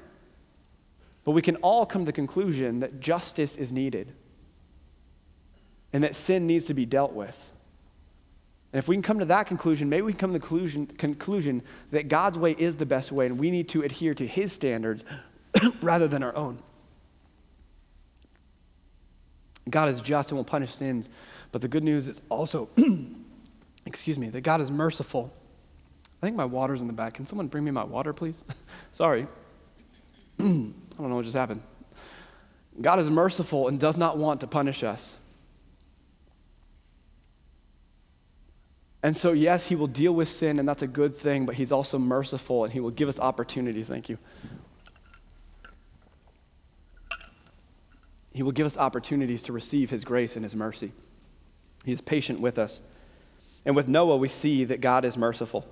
But 1.24 1.32
we 1.32 1.42
can 1.42 1.56
all 1.56 1.86
come 1.86 2.02
to 2.02 2.06
the 2.06 2.12
conclusion 2.12 2.80
that 2.80 3.00
justice 3.00 3.56
is 3.56 3.72
needed 3.72 4.12
and 5.92 6.02
that 6.02 6.16
sin 6.16 6.46
needs 6.46 6.66
to 6.66 6.74
be 6.74 6.86
dealt 6.86 7.12
with. 7.12 7.52
And 8.72 8.78
if 8.78 8.88
we 8.88 8.96
can 8.96 9.02
come 9.02 9.18
to 9.18 9.26
that 9.26 9.46
conclusion, 9.46 9.88
maybe 9.88 10.02
we 10.02 10.12
can 10.12 10.18
come 10.18 10.32
to 10.32 10.38
the 10.38 10.46
conclusion, 10.46 10.86
conclusion 10.86 11.62
that 11.90 12.08
God's 12.08 12.38
way 12.38 12.52
is 12.52 12.76
the 12.76 12.86
best 12.86 13.12
way 13.12 13.26
and 13.26 13.38
we 13.38 13.50
need 13.50 13.68
to 13.70 13.82
adhere 13.82 14.14
to 14.14 14.26
his 14.26 14.52
standards 14.52 15.04
rather 15.82 16.08
than 16.08 16.22
our 16.22 16.34
own. 16.34 16.58
God 19.68 19.90
is 19.90 20.00
just 20.00 20.30
and 20.30 20.38
will 20.38 20.44
punish 20.44 20.74
sins, 20.74 21.08
but 21.52 21.60
the 21.60 21.68
good 21.68 21.84
news 21.84 22.08
is 22.08 22.20
also, 22.28 22.68
excuse 23.86 24.18
me, 24.18 24.28
that 24.30 24.40
God 24.40 24.60
is 24.60 24.70
merciful 24.70 25.32
I 26.22 26.26
think 26.26 26.36
my 26.36 26.44
water's 26.44 26.80
in 26.80 26.86
the 26.86 26.92
back. 26.92 27.14
Can 27.14 27.26
someone 27.26 27.48
bring 27.48 27.64
me 27.64 27.72
my 27.72 27.82
water, 27.82 28.12
please? 28.12 28.44
Sorry. 28.92 29.26
I 30.38 30.42
don't 30.44 30.74
know 30.98 31.16
what 31.16 31.24
just 31.24 31.36
happened. 31.36 31.62
God 32.80 33.00
is 33.00 33.10
merciful 33.10 33.66
and 33.66 33.78
does 33.78 33.96
not 33.96 34.16
want 34.16 34.40
to 34.40 34.46
punish 34.46 34.84
us. 34.84 35.18
And 39.02 39.16
so, 39.16 39.32
yes, 39.32 39.66
He 39.66 39.74
will 39.74 39.88
deal 39.88 40.14
with 40.14 40.28
sin, 40.28 40.60
and 40.60 40.68
that's 40.68 40.82
a 40.82 40.86
good 40.86 41.16
thing, 41.16 41.44
but 41.44 41.56
He's 41.56 41.72
also 41.72 41.98
merciful 41.98 42.62
and 42.62 42.72
He 42.72 42.78
will 42.78 42.92
give 42.92 43.08
us 43.08 43.18
opportunity. 43.18 43.82
Thank 43.82 44.08
you. 44.08 44.16
He 48.32 48.44
will 48.44 48.52
give 48.52 48.64
us 48.64 48.78
opportunities 48.78 49.42
to 49.42 49.52
receive 49.52 49.90
His 49.90 50.04
grace 50.04 50.36
and 50.36 50.44
His 50.44 50.54
mercy. 50.54 50.92
He 51.84 51.92
is 51.92 52.00
patient 52.00 52.38
with 52.38 52.60
us. 52.60 52.80
And 53.64 53.74
with 53.74 53.88
Noah, 53.88 54.16
we 54.16 54.28
see 54.28 54.62
that 54.64 54.80
God 54.80 55.04
is 55.04 55.16
merciful. 55.16 55.66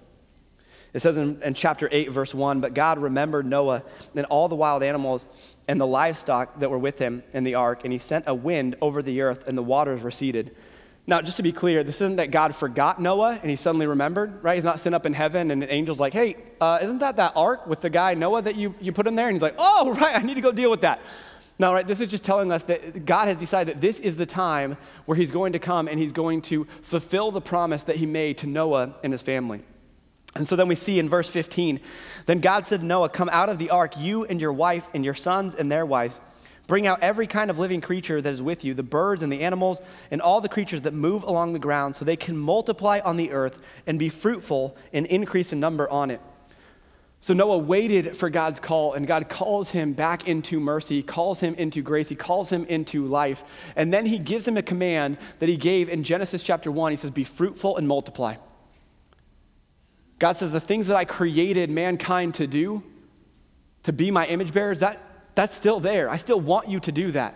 It 0.92 1.00
says 1.00 1.16
in, 1.16 1.40
in, 1.42 1.54
chapter 1.54 1.88
8, 1.90 2.10
verse 2.10 2.34
1 2.34 2.60
But 2.60 2.74
God 2.74 2.98
remembered 2.98 3.46
Noah 3.46 3.82
and 4.14 4.26
all 4.26 4.48
the 4.48 4.56
wild 4.56 4.82
animals 4.82 5.26
and 5.68 5.80
the 5.80 5.86
livestock 5.86 6.58
that 6.60 6.70
were 6.70 6.78
with 6.78 6.98
him 6.98 7.22
in 7.32 7.44
the 7.44 7.54
ark, 7.54 7.82
and 7.84 7.92
he 7.92 7.98
sent 7.98 8.24
a 8.26 8.34
wind 8.34 8.76
over 8.80 9.02
the 9.02 9.20
earth, 9.20 9.46
and 9.46 9.56
the 9.56 9.62
waters 9.62 10.02
receded. 10.02 10.54
Now, 11.06 11.20
just 11.20 11.38
to 11.38 11.42
be 11.42 11.52
clear, 11.52 11.82
this 11.82 11.96
isn't 11.96 12.16
that 12.16 12.30
God 12.30 12.54
forgot 12.54 13.00
Noah 13.00 13.38
and 13.40 13.50
he 13.50 13.56
suddenly 13.56 13.86
remembered, 13.86 14.44
right? 14.44 14.54
He's 14.54 14.64
not 14.64 14.78
sitting 14.78 14.94
up 14.94 15.06
in 15.06 15.12
heaven 15.12 15.50
and 15.50 15.60
an 15.60 15.68
angel's 15.68 15.98
like, 15.98 16.12
hey, 16.12 16.36
uh, 16.60 16.78
isn't 16.82 16.98
that 16.98 17.16
that 17.16 17.32
ark 17.34 17.66
with 17.66 17.80
the 17.80 17.90
guy 17.90 18.14
Noah 18.14 18.42
that 18.42 18.54
you, 18.54 18.74
you 18.80 18.92
put 18.92 19.08
in 19.08 19.16
there? 19.16 19.26
And 19.26 19.34
he's 19.34 19.42
like, 19.42 19.56
oh, 19.58 19.92
right, 20.00 20.14
I 20.14 20.22
need 20.22 20.34
to 20.34 20.40
go 20.40 20.52
deal 20.52 20.70
with 20.70 20.82
that. 20.82 21.00
Now, 21.58 21.74
right, 21.74 21.86
this 21.86 22.00
is 22.00 22.08
just 22.08 22.22
telling 22.22 22.52
us 22.52 22.62
that 22.64 23.04
God 23.04 23.26
has 23.26 23.38
decided 23.38 23.74
that 23.74 23.80
this 23.80 23.98
is 23.98 24.16
the 24.16 24.24
time 24.24 24.76
where 25.04 25.16
he's 25.16 25.30
going 25.30 25.52
to 25.52 25.58
come 25.58 25.88
and 25.88 25.98
he's 25.98 26.12
going 26.12 26.42
to 26.42 26.64
fulfill 26.80 27.30
the 27.32 27.40
promise 27.40 27.82
that 27.82 27.96
he 27.96 28.06
made 28.06 28.38
to 28.38 28.46
Noah 28.46 28.94
and 29.02 29.12
his 29.12 29.20
family. 29.20 29.62
And 30.34 30.46
so 30.46 30.54
then 30.54 30.68
we 30.68 30.76
see 30.76 30.98
in 30.98 31.08
verse 31.08 31.28
15, 31.28 31.80
then 32.26 32.40
God 32.40 32.64
said 32.64 32.80
to 32.80 32.86
Noah, 32.86 33.08
Come 33.08 33.28
out 33.30 33.48
of 33.48 33.58
the 33.58 33.70
ark, 33.70 33.94
you 33.98 34.24
and 34.24 34.40
your 34.40 34.52
wife 34.52 34.88
and 34.94 35.04
your 35.04 35.14
sons 35.14 35.54
and 35.54 35.70
their 35.70 35.84
wives. 35.84 36.20
Bring 36.68 36.86
out 36.86 37.02
every 37.02 37.26
kind 37.26 37.50
of 37.50 37.58
living 37.58 37.80
creature 37.80 38.22
that 38.22 38.32
is 38.32 38.40
with 38.40 38.64
you, 38.64 38.74
the 38.74 38.84
birds 38.84 39.24
and 39.24 39.32
the 39.32 39.40
animals, 39.40 39.82
and 40.12 40.22
all 40.22 40.40
the 40.40 40.48
creatures 40.48 40.82
that 40.82 40.94
move 40.94 41.24
along 41.24 41.52
the 41.52 41.58
ground, 41.58 41.96
so 41.96 42.04
they 42.04 42.14
can 42.14 42.36
multiply 42.36 43.00
on 43.00 43.16
the 43.16 43.32
earth 43.32 43.60
and 43.88 43.98
be 43.98 44.08
fruitful 44.08 44.76
and 44.92 45.04
increase 45.06 45.52
in 45.52 45.58
number 45.58 45.90
on 45.90 46.12
it. 46.12 46.20
So 47.22 47.34
Noah 47.34 47.58
waited 47.58 48.16
for 48.16 48.30
God's 48.30 48.60
call, 48.60 48.94
and 48.94 49.08
God 49.08 49.28
calls 49.28 49.70
him 49.70 49.94
back 49.94 50.28
into 50.28 50.60
mercy. 50.60 50.94
He 50.94 51.02
calls 51.02 51.40
him 51.40 51.54
into 51.56 51.82
grace. 51.82 52.08
He 52.08 52.14
calls 52.14 52.50
him 52.50 52.64
into 52.66 53.04
life. 53.04 53.42
And 53.74 53.92
then 53.92 54.06
he 54.06 54.20
gives 54.20 54.46
him 54.46 54.56
a 54.56 54.62
command 54.62 55.18
that 55.40 55.48
he 55.48 55.56
gave 55.56 55.88
in 55.88 56.04
Genesis 56.04 56.42
chapter 56.42 56.70
1. 56.70 56.92
He 56.92 56.96
says, 56.96 57.10
Be 57.10 57.24
fruitful 57.24 57.76
and 57.76 57.88
multiply. 57.88 58.36
God 60.20 60.32
says, 60.32 60.52
The 60.52 60.60
things 60.60 60.86
that 60.86 60.96
I 60.96 61.04
created 61.04 61.68
mankind 61.70 62.34
to 62.34 62.46
do, 62.46 62.84
to 63.82 63.92
be 63.92 64.12
my 64.12 64.26
image 64.28 64.52
bearers, 64.52 64.78
that, 64.78 65.02
that's 65.34 65.54
still 65.54 65.80
there. 65.80 66.08
I 66.08 66.18
still 66.18 66.38
want 66.38 66.68
you 66.68 66.78
to 66.78 66.92
do 66.92 67.10
that. 67.12 67.34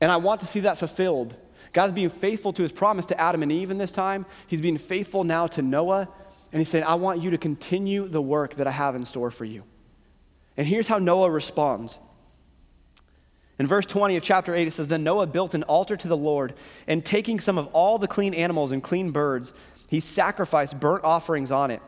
And 0.00 0.10
I 0.10 0.16
want 0.16 0.40
to 0.40 0.46
see 0.46 0.60
that 0.60 0.78
fulfilled. 0.78 1.36
God's 1.72 1.92
being 1.92 2.08
faithful 2.08 2.52
to 2.54 2.62
his 2.62 2.72
promise 2.72 3.06
to 3.06 3.20
Adam 3.20 3.42
and 3.42 3.52
Eve 3.52 3.70
in 3.70 3.78
this 3.78 3.92
time. 3.92 4.26
He's 4.48 4.60
being 4.60 4.78
faithful 4.78 5.22
now 5.22 5.46
to 5.48 5.62
Noah. 5.62 6.08
And 6.50 6.60
he's 6.60 6.68
saying, 6.68 6.84
I 6.84 6.96
want 6.96 7.22
you 7.22 7.30
to 7.30 7.38
continue 7.38 8.08
the 8.08 8.20
work 8.20 8.56
that 8.56 8.66
I 8.66 8.72
have 8.72 8.94
in 8.94 9.04
store 9.04 9.30
for 9.30 9.44
you. 9.44 9.62
And 10.56 10.66
here's 10.66 10.88
how 10.88 10.98
Noah 10.98 11.30
responds. 11.30 11.98
In 13.58 13.66
verse 13.66 13.86
20 13.86 14.16
of 14.16 14.22
chapter 14.22 14.54
8, 14.54 14.66
it 14.66 14.70
says, 14.72 14.88
Then 14.88 15.04
Noah 15.04 15.26
built 15.26 15.54
an 15.54 15.62
altar 15.62 15.96
to 15.96 16.08
the 16.08 16.16
Lord, 16.16 16.54
and 16.86 17.04
taking 17.04 17.38
some 17.38 17.58
of 17.58 17.68
all 17.68 17.98
the 17.98 18.08
clean 18.08 18.34
animals 18.34 18.72
and 18.72 18.82
clean 18.82 19.12
birds, 19.12 19.52
he 19.92 20.00
sacrificed 20.00 20.80
burnt 20.80 21.04
offerings 21.04 21.52
on 21.52 21.70
it. 21.70 21.82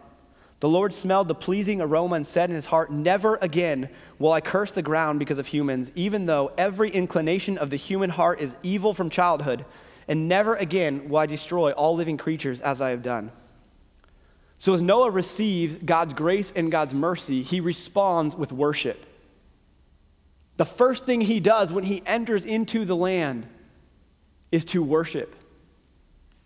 The 0.60 0.68
Lord 0.68 0.92
smelled 0.92 1.26
the 1.26 1.34
pleasing 1.34 1.80
aroma 1.80 2.16
and 2.16 2.26
said 2.26 2.50
in 2.50 2.54
his 2.54 2.66
heart, 2.66 2.90
Never 2.90 3.36
again 3.40 3.88
will 4.18 4.30
I 4.30 4.42
curse 4.42 4.72
the 4.72 4.82
ground 4.82 5.20
because 5.20 5.38
of 5.38 5.46
humans, 5.46 5.90
even 5.94 6.26
though 6.26 6.52
every 6.58 6.90
inclination 6.90 7.56
of 7.56 7.70
the 7.70 7.78
human 7.78 8.10
heart 8.10 8.42
is 8.42 8.56
evil 8.62 8.92
from 8.92 9.08
childhood, 9.08 9.64
and 10.06 10.28
never 10.28 10.54
again 10.54 11.08
will 11.08 11.16
I 11.16 11.24
destroy 11.24 11.72
all 11.72 11.96
living 11.96 12.18
creatures 12.18 12.60
as 12.60 12.82
I 12.82 12.90
have 12.90 13.02
done. 13.02 13.32
So, 14.58 14.74
as 14.74 14.82
Noah 14.82 15.10
receives 15.10 15.76
God's 15.76 16.12
grace 16.12 16.52
and 16.54 16.70
God's 16.70 16.92
mercy, 16.92 17.40
he 17.40 17.60
responds 17.60 18.36
with 18.36 18.52
worship. 18.52 19.06
The 20.58 20.66
first 20.66 21.06
thing 21.06 21.22
he 21.22 21.40
does 21.40 21.72
when 21.72 21.84
he 21.84 22.02
enters 22.04 22.44
into 22.44 22.84
the 22.84 22.96
land 22.96 23.46
is 24.52 24.66
to 24.66 24.82
worship. 24.82 25.34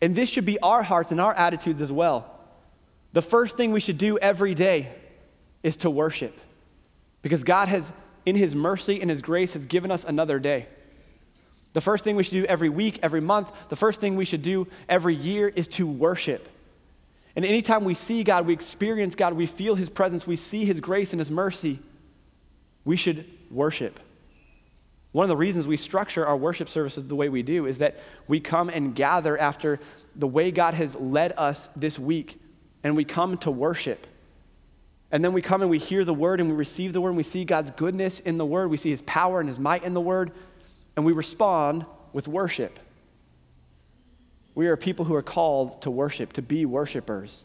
And 0.01 0.15
this 0.15 0.29
should 0.29 0.45
be 0.45 0.59
our 0.61 0.83
hearts 0.83 1.11
and 1.11 1.21
our 1.21 1.35
attitudes 1.35 1.81
as 1.81 1.91
well. 1.91 2.35
The 3.13 3.23
first 3.23 3.57
thing 3.57 3.73
we 3.73 3.81
should 3.81 3.99
do 3.99 4.19
every 4.19 4.55
day 4.55 4.93
is 5.63 5.77
to 5.79 5.91
worship 5.91 6.39
because 7.23 7.43
God 7.43 7.69
has, 7.69 7.93
in 8.25 8.37
His 8.37 8.55
mercy 8.55 9.01
and 9.01 9.11
His 9.11 9.23
grace, 9.23 9.55
has 9.55 9.67
given 9.67 9.91
us 9.91 10.05
another 10.05 10.39
day. 10.39 10.67
The 11.73 11.81
first 11.81 12.05
thing 12.05 12.17
we 12.17 12.23
should 12.23 12.33
do 12.33 12.45
every 12.45 12.69
week, 12.69 12.99
every 13.03 13.21
month, 13.21 13.53
the 13.69 13.77
first 13.77 14.01
thing 14.01 14.17
we 14.17 14.25
should 14.25 14.43
do 14.43 14.69
every 14.89 15.15
year 15.15 15.49
is 15.49 15.69
to 15.69 15.87
worship. 15.87 16.49
And 17.37 17.45
anytime 17.45 17.85
we 17.85 17.95
see 17.95 18.25
God, 18.25 18.47
we 18.47 18.53
experience 18.53 19.15
God, 19.15 19.35
we 19.35 19.47
feel 19.47 19.75
His 19.75 19.91
presence, 19.91 20.27
we 20.27 20.37
see 20.37 20.65
His 20.65 20.81
grace 20.81 21.13
and 21.13 21.21
His 21.21 21.31
mercy, 21.31 21.81
we 22.85 22.97
should 22.97 23.27
worship. 23.51 24.01
One 25.13 25.25
of 25.25 25.29
the 25.29 25.37
reasons 25.37 25.67
we 25.67 25.77
structure 25.77 26.27
our 26.27 26.37
worship 26.37 26.69
services 26.69 27.07
the 27.07 27.15
way 27.15 27.29
we 27.29 27.43
do 27.43 27.67
is 27.67 27.79
that 27.79 27.99
we 28.27 28.41
come 28.41 28.69
and 28.69 28.95
gather 28.95 29.39
after 29.39 29.81
the 30.15 30.27
way 30.27 30.51
God 30.51 30.75
has 30.75 30.97
led 30.97 31.33
us 31.37 31.71
this 31.75 31.99
week 31.99 32.41
and 32.85 32.95
we 32.95 33.05
come 33.05 33.39
to 33.39 33.51
worship. 33.51 34.07
And 35.11 35.25
then 35.25 35.33
we 35.33 35.41
come 35.41 35.63
and 35.63 35.71
we 35.71 35.79
hear 35.79 36.05
the 36.05 36.13
word 36.13 36.41
and 36.41 36.51
we 36.51 36.55
receive 36.55 36.93
the 36.93 37.01
word 37.01 37.11
and 37.11 37.17
we 37.17 37.23
see 37.23 37.45
God's 37.45 37.71
goodness 37.71 38.21
in 38.21 38.37
the 38.37 38.45
word. 38.45 38.69
We 38.69 38.77
see 38.77 38.91
his 38.91 39.03
power 39.03 39.41
and 39.41 39.49
his 39.49 39.59
might 39.59 39.83
in 39.83 39.95
the 39.95 40.01
word 40.01 40.33
and 40.97 41.07
we 41.07 41.13
respond 41.13 41.87
with 42.13 42.29
worship. 42.29 42.79
We 44.55 44.67
are 44.67 44.77
people 44.77 45.05
who 45.07 45.15
are 45.15 45.23
called 45.23 45.83
to 45.83 45.91
worship, 45.91 46.35
to 46.35 46.43
be 46.43 46.67
worshipers. 46.67 47.45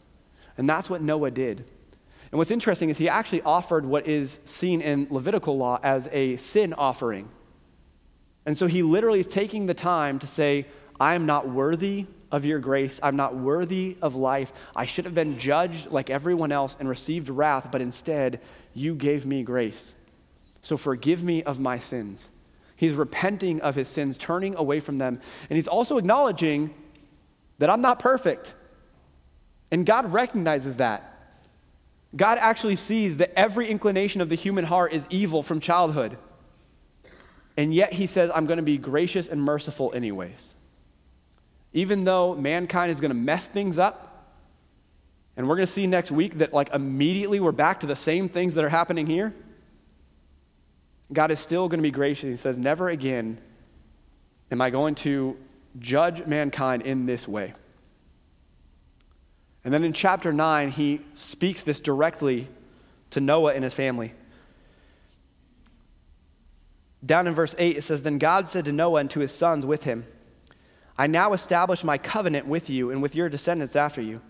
And 0.58 0.68
that's 0.68 0.90
what 0.90 1.00
Noah 1.00 1.30
did. 1.30 1.64
And 2.30 2.38
what's 2.38 2.50
interesting 2.50 2.90
is 2.90 2.98
he 2.98 3.08
actually 3.08 3.42
offered 3.42 3.86
what 3.86 4.06
is 4.06 4.40
seen 4.44 4.80
in 4.80 5.06
Levitical 5.08 5.56
law 5.56 5.78
as 5.82 6.08
a 6.10 6.36
sin 6.36 6.74
offering. 6.74 7.28
And 8.46 8.56
so 8.56 8.66
he 8.66 8.82
literally 8.82 9.20
is 9.20 9.26
taking 9.26 9.66
the 9.66 9.74
time 9.74 10.18
to 10.18 10.26
say, 10.26 10.66
I 11.00 11.14
am 11.14 11.26
not 11.26 11.48
worthy 11.48 12.06
of 12.30 12.44
your 12.44 12.58
grace. 12.58 13.00
I'm 13.02 13.16
not 13.16 13.36
worthy 13.36 13.96
of 14.02 14.14
life. 14.14 14.52
I 14.74 14.86
should 14.86 15.04
have 15.04 15.14
been 15.14 15.38
judged 15.38 15.90
like 15.90 16.10
everyone 16.10 16.52
else 16.52 16.76
and 16.78 16.88
received 16.88 17.28
wrath, 17.28 17.70
but 17.70 17.80
instead, 17.80 18.40
you 18.74 18.94
gave 18.94 19.24
me 19.24 19.42
grace. 19.42 19.94
So 20.60 20.76
forgive 20.76 21.22
me 21.22 21.42
of 21.42 21.60
my 21.60 21.78
sins. 21.78 22.30
He's 22.76 22.94
repenting 22.94 23.60
of 23.60 23.76
his 23.76 23.88
sins, 23.88 24.18
turning 24.18 24.56
away 24.56 24.80
from 24.80 24.98
them. 24.98 25.20
And 25.48 25.56
he's 25.56 25.68
also 25.68 25.96
acknowledging 25.96 26.74
that 27.58 27.70
I'm 27.70 27.80
not 27.80 27.98
perfect. 27.98 28.54
And 29.70 29.86
God 29.86 30.12
recognizes 30.12 30.78
that. 30.78 31.10
God 32.16 32.38
actually 32.40 32.76
sees 32.76 33.18
that 33.18 33.32
every 33.38 33.68
inclination 33.68 34.20
of 34.20 34.28
the 34.28 34.34
human 34.34 34.64
heart 34.64 34.92
is 34.92 35.06
evil 35.10 35.42
from 35.42 35.60
childhood. 35.60 36.16
And 37.56 37.72
yet 37.72 37.92
he 37.92 38.06
says, 38.06 38.30
I'm 38.34 38.46
going 38.46 38.56
to 38.56 38.64
be 38.64 38.78
gracious 38.78 39.28
and 39.28 39.42
merciful 39.42 39.92
anyways 39.94 40.54
even 41.74 42.04
though 42.04 42.34
mankind 42.34 42.90
is 42.90 43.00
going 43.00 43.10
to 43.10 43.16
mess 43.16 43.46
things 43.46 43.78
up, 43.78 44.12
and 45.36 45.48
we're 45.48 45.56
going 45.56 45.66
to 45.66 45.72
see 45.72 45.88
next 45.88 46.12
week 46.12 46.38
that, 46.38 46.54
like, 46.54 46.72
immediately 46.72 47.40
we're 47.40 47.52
back 47.52 47.80
to 47.80 47.86
the 47.86 47.96
same 47.96 48.28
things 48.28 48.54
that 48.54 48.64
are 48.64 48.68
happening 48.68 49.06
here, 49.06 49.34
God 51.12 51.32
is 51.32 51.40
still 51.40 51.68
going 51.68 51.78
to 51.78 51.82
be 51.82 51.90
gracious. 51.90 52.30
He 52.30 52.36
says, 52.36 52.56
Never 52.56 52.88
again 52.88 53.38
am 54.52 54.60
I 54.60 54.70
going 54.70 54.94
to 54.96 55.36
judge 55.80 56.24
mankind 56.24 56.82
in 56.82 57.06
this 57.06 57.26
way. 57.26 57.52
And 59.64 59.74
then 59.74 59.82
in 59.82 59.92
chapter 59.92 60.32
9, 60.32 60.70
he 60.70 61.00
speaks 61.12 61.62
this 61.62 61.80
directly 61.80 62.48
to 63.10 63.20
Noah 63.20 63.54
and 63.54 63.64
his 63.64 63.74
family. 63.74 64.12
Down 67.04 67.26
in 67.26 67.34
verse 67.34 67.54
8, 67.58 67.76
it 67.76 67.82
says, 67.82 68.02
Then 68.02 68.18
God 68.18 68.48
said 68.48 68.64
to 68.64 68.72
Noah 68.72 69.00
and 69.00 69.10
to 69.10 69.20
his 69.20 69.32
sons 69.32 69.66
with 69.66 69.84
him, 69.84 70.06
I 70.96 71.06
now 71.06 71.32
establish 71.32 71.82
my 71.82 71.98
covenant 71.98 72.46
with 72.46 72.70
you 72.70 72.90
and 72.90 73.02
with 73.02 73.16
your 73.16 73.28
descendants 73.28 73.76
after 73.76 74.00
you, 74.00 74.20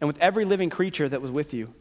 and 0.00 0.06
with 0.06 0.20
every 0.20 0.44
living 0.44 0.70
creature 0.70 1.08
that 1.08 1.22
was 1.22 1.30
with 1.30 1.54
you 1.54 1.74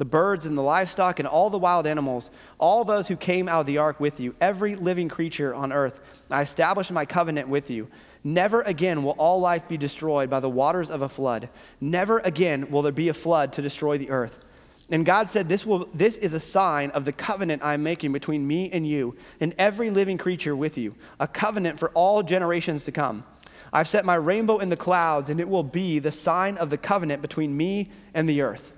the 0.00 0.04
birds 0.06 0.46
and 0.46 0.56
the 0.56 0.62
livestock 0.62 1.18
and 1.18 1.28
all 1.28 1.50
the 1.50 1.58
wild 1.58 1.86
animals, 1.86 2.30
all 2.56 2.84
those 2.84 3.06
who 3.06 3.16
came 3.16 3.50
out 3.50 3.60
of 3.60 3.66
the 3.66 3.76
ark 3.76 4.00
with 4.00 4.18
you, 4.18 4.34
every 4.40 4.74
living 4.74 5.10
creature 5.10 5.54
on 5.54 5.74
earth. 5.74 6.00
I 6.30 6.40
establish 6.40 6.90
my 6.90 7.04
covenant 7.04 7.48
with 7.48 7.68
you. 7.68 7.86
Never 8.24 8.62
again 8.62 9.02
will 9.02 9.12
all 9.12 9.40
life 9.40 9.68
be 9.68 9.76
destroyed 9.76 10.30
by 10.30 10.40
the 10.40 10.48
waters 10.48 10.90
of 10.90 11.02
a 11.02 11.08
flood. 11.10 11.50
Never 11.82 12.18
again 12.20 12.70
will 12.70 12.80
there 12.80 12.92
be 12.92 13.10
a 13.10 13.14
flood 13.14 13.52
to 13.52 13.62
destroy 13.62 13.98
the 13.98 14.08
earth. 14.08 14.42
And 14.90 15.06
God 15.06 15.30
said, 15.30 15.48
this, 15.48 15.64
will, 15.64 15.88
this 15.94 16.16
is 16.16 16.32
a 16.32 16.40
sign 16.40 16.90
of 16.90 17.04
the 17.04 17.12
covenant 17.12 17.62
I'm 17.64 17.82
making 17.82 18.12
between 18.12 18.46
me 18.46 18.70
and 18.70 18.86
you 18.86 19.16
and 19.40 19.54
every 19.56 19.88
living 19.88 20.18
creature 20.18 20.56
with 20.56 20.76
you, 20.76 20.96
a 21.20 21.28
covenant 21.28 21.78
for 21.78 21.90
all 21.90 22.24
generations 22.24 22.84
to 22.84 22.92
come. 22.92 23.24
I've 23.72 23.86
set 23.86 24.04
my 24.04 24.16
rainbow 24.16 24.58
in 24.58 24.68
the 24.68 24.76
clouds, 24.76 25.30
and 25.30 25.38
it 25.38 25.48
will 25.48 25.62
be 25.62 26.00
the 26.00 26.10
sign 26.10 26.58
of 26.58 26.70
the 26.70 26.76
covenant 26.76 27.22
between 27.22 27.56
me 27.56 27.90
and 28.14 28.28
the 28.28 28.42
earth. 28.42 28.72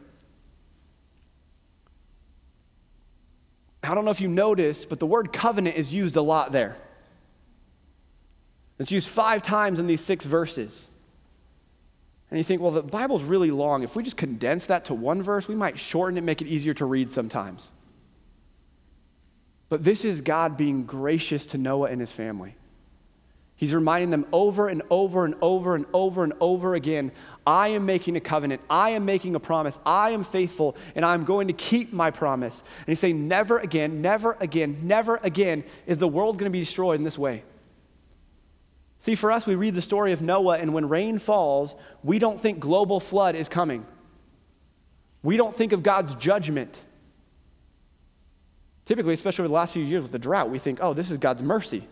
I 3.82 3.94
don't 3.94 4.04
know 4.04 4.10
if 4.10 4.20
you 4.20 4.28
noticed, 4.28 4.90
but 4.90 5.00
the 5.00 5.06
word 5.06 5.32
covenant 5.32 5.76
is 5.76 5.94
used 5.94 6.16
a 6.16 6.22
lot 6.22 6.52
there. 6.52 6.76
It's 8.78 8.92
used 8.92 9.08
five 9.08 9.42
times 9.42 9.80
in 9.80 9.86
these 9.86 10.02
six 10.02 10.24
verses. 10.24 10.91
And 12.32 12.38
you 12.38 12.44
think, 12.44 12.62
well, 12.62 12.70
the 12.70 12.82
Bible's 12.82 13.24
really 13.24 13.50
long. 13.50 13.82
If 13.82 13.94
we 13.94 14.02
just 14.02 14.16
condense 14.16 14.64
that 14.64 14.86
to 14.86 14.94
one 14.94 15.20
verse, 15.20 15.48
we 15.48 15.54
might 15.54 15.78
shorten 15.78 16.16
it, 16.16 16.22
make 16.22 16.40
it 16.40 16.46
easier 16.46 16.72
to 16.72 16.86
read 16.86 17.10
sometimes. 17.10 17.74
But 19.68 19.84
this 19.84 20.02
is 20.02 20.22
God 20.22 20.56
being 20.56 20.86
gracious 20.86 21.44
to 21.48 21.58
Noah 21.58 21.90
and 21.90 22.00
his 22.00 22.10
family. 22.10 22.56
He's 23.56 23.74
reminding 23.74 24.08
them 24.08 24.24
over 24.32 24.68
and 24.68 24.80
over 24.88 25.26
and 25.26 25.34
over 25.42 25.74
and 25.74 25.84
over 25.92 26.24
and 26.24 26.32
over 26.40 26.74
again 26.74 27.12
I 27.46 27.68
am 27.68 27.84
making 27.84 28.16
a 28.16 28.20
covenant. 28.20 28.62
I 28.70 28.90
am 28.90 29.04
making 29.04 29.34
a 29.34 29.40
promise. 29.40 29.78
I 29.84 30.12
am 30.12 30.24
faithful, 30.24 30.74
and 30.94 31.04
I'm 31.04 31.24
going 31.24 31.48
to 31.48 31.52
keep 31.52 31.92
my 31.92 32.10
promise. 32.10 32.62
And 32.78 32.86
he's 32.86 32.98
saying, 32.98 33.28
Never 33.28 33.58
again, 33.58 34.00
never 34.00 34.38
again, 34.40 34.78
never 34.84 35.20
again 35.22 35.64
is 35.86 35.98
the 35.98 36.08
world 36.08 36.38
going 36.38 36.50
to 36.50 36.52
be 36.52 36.60
destroyed 36.60 36.98
in 36.98 37.04
this 37.04 37.18
way. 37.18 37.42
See, 39.02 39.16
for 39.16 39.32
us, 39.32 39.48
we 39.48 39.56
read 39.56 39.74
the 39.74 39.82
story 39.82 40.12
of 40.12 40.22
Noah, 40.22 40.58
and 40.58 40.72
when 40.72 40.88
rain 40.88 41.18
falls, 41.18 41.74
we 42.04 42.20
don't 42.20 42.40
think 42.40 42.60
global 42.60 43.00
flood 43.00 43.34
is 43.34 43.48
coming. 43.48 43.84
We 45.24 45.36
don't 45.36 45.52
think 45.52 45.72
of 45.72 45.82
God's 45.82 46.14
judgment. 46.14 46.84
Typically, 48.84 49.12
especially 49.12 49.42
over 49.42 49.48
the 49.48 49.54
last 49.54 49.72
few 49.72 49.82
years 49.82 50.02
with 50.02 50.12
the 50.12 50.20
drought, 50.20 50.50
we 50.50 50.60
think, 50.60 50.78
oh, 50.80 50.94
this 50.94 51.10
is 51.10 51.18
God's 51.18 51.42
mercy. 51.42 51.88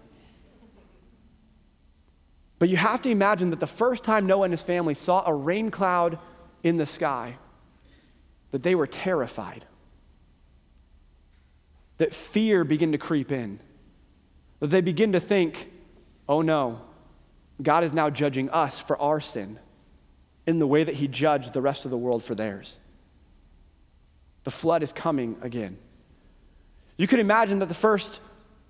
But 2.60 2.68
you 2.68 2.76
have 2.76 3.02
to 3.02 3.10
imagine 3.10 3.50
that 3.50 3.58
the 3.58 3.66
first 3.66 4.04
time 4.04 4.26
Noah 4.26 4.44
and 4.44 4.52
his 4.52 4.62
family 4.62 4.94
saw 4.94 5.24
a 5.26 5.34
rain 5.34 5.72
cloud 5.72 6.16
in 6.62 6.76
the 6.76 6.86
sky, 6.86 7.38
that 8.52 8.62
they 8.62 8.76
were 8.76 8.86
terrified. 8.86 9.64
That 11.98 12.14
fear 12.14 12.62
began 12.62 12.92
to 12.92 12.98
creep 12.98 13.32
in. 13.32 13.58
That 14.60 14.68
they 14.68 14.80
begin 14.80 15.10
to 15.10 15.18
think, 15.18 15.72
oh 16.28 16.42
no, 16.42 16.82
God 17.62 17.84
is 17.84 17.92
now 17.92 18.10
judging 18.10 18.50
us 18.50 18.80
for 18.80 19.00
our 19.00 19.20
sin 19.20 19.58
in 20.46 20.58
the 20.58 20.66
way 20.66 20.84
that 20.84 20.96
he 20.96 21.08
judged 21.08 21.52
the 21.52 21.60
rest 21.60 21.84
of 21.84 21.90
the 21.90 21.98
world 21.98 22.24
for 22.24 22.34
theirs. 22.34 22.78
The 24.44 24.50
flood 24.50 24.82
is 24.82 24.92
coming 24.92 25.36
again. 25.42 25.76
You 26.96 27.06
can 27.06 27.20
imagine 27.20 27.58
that 27.60 27.68
the 27.68 27.74
first 27.74 28.20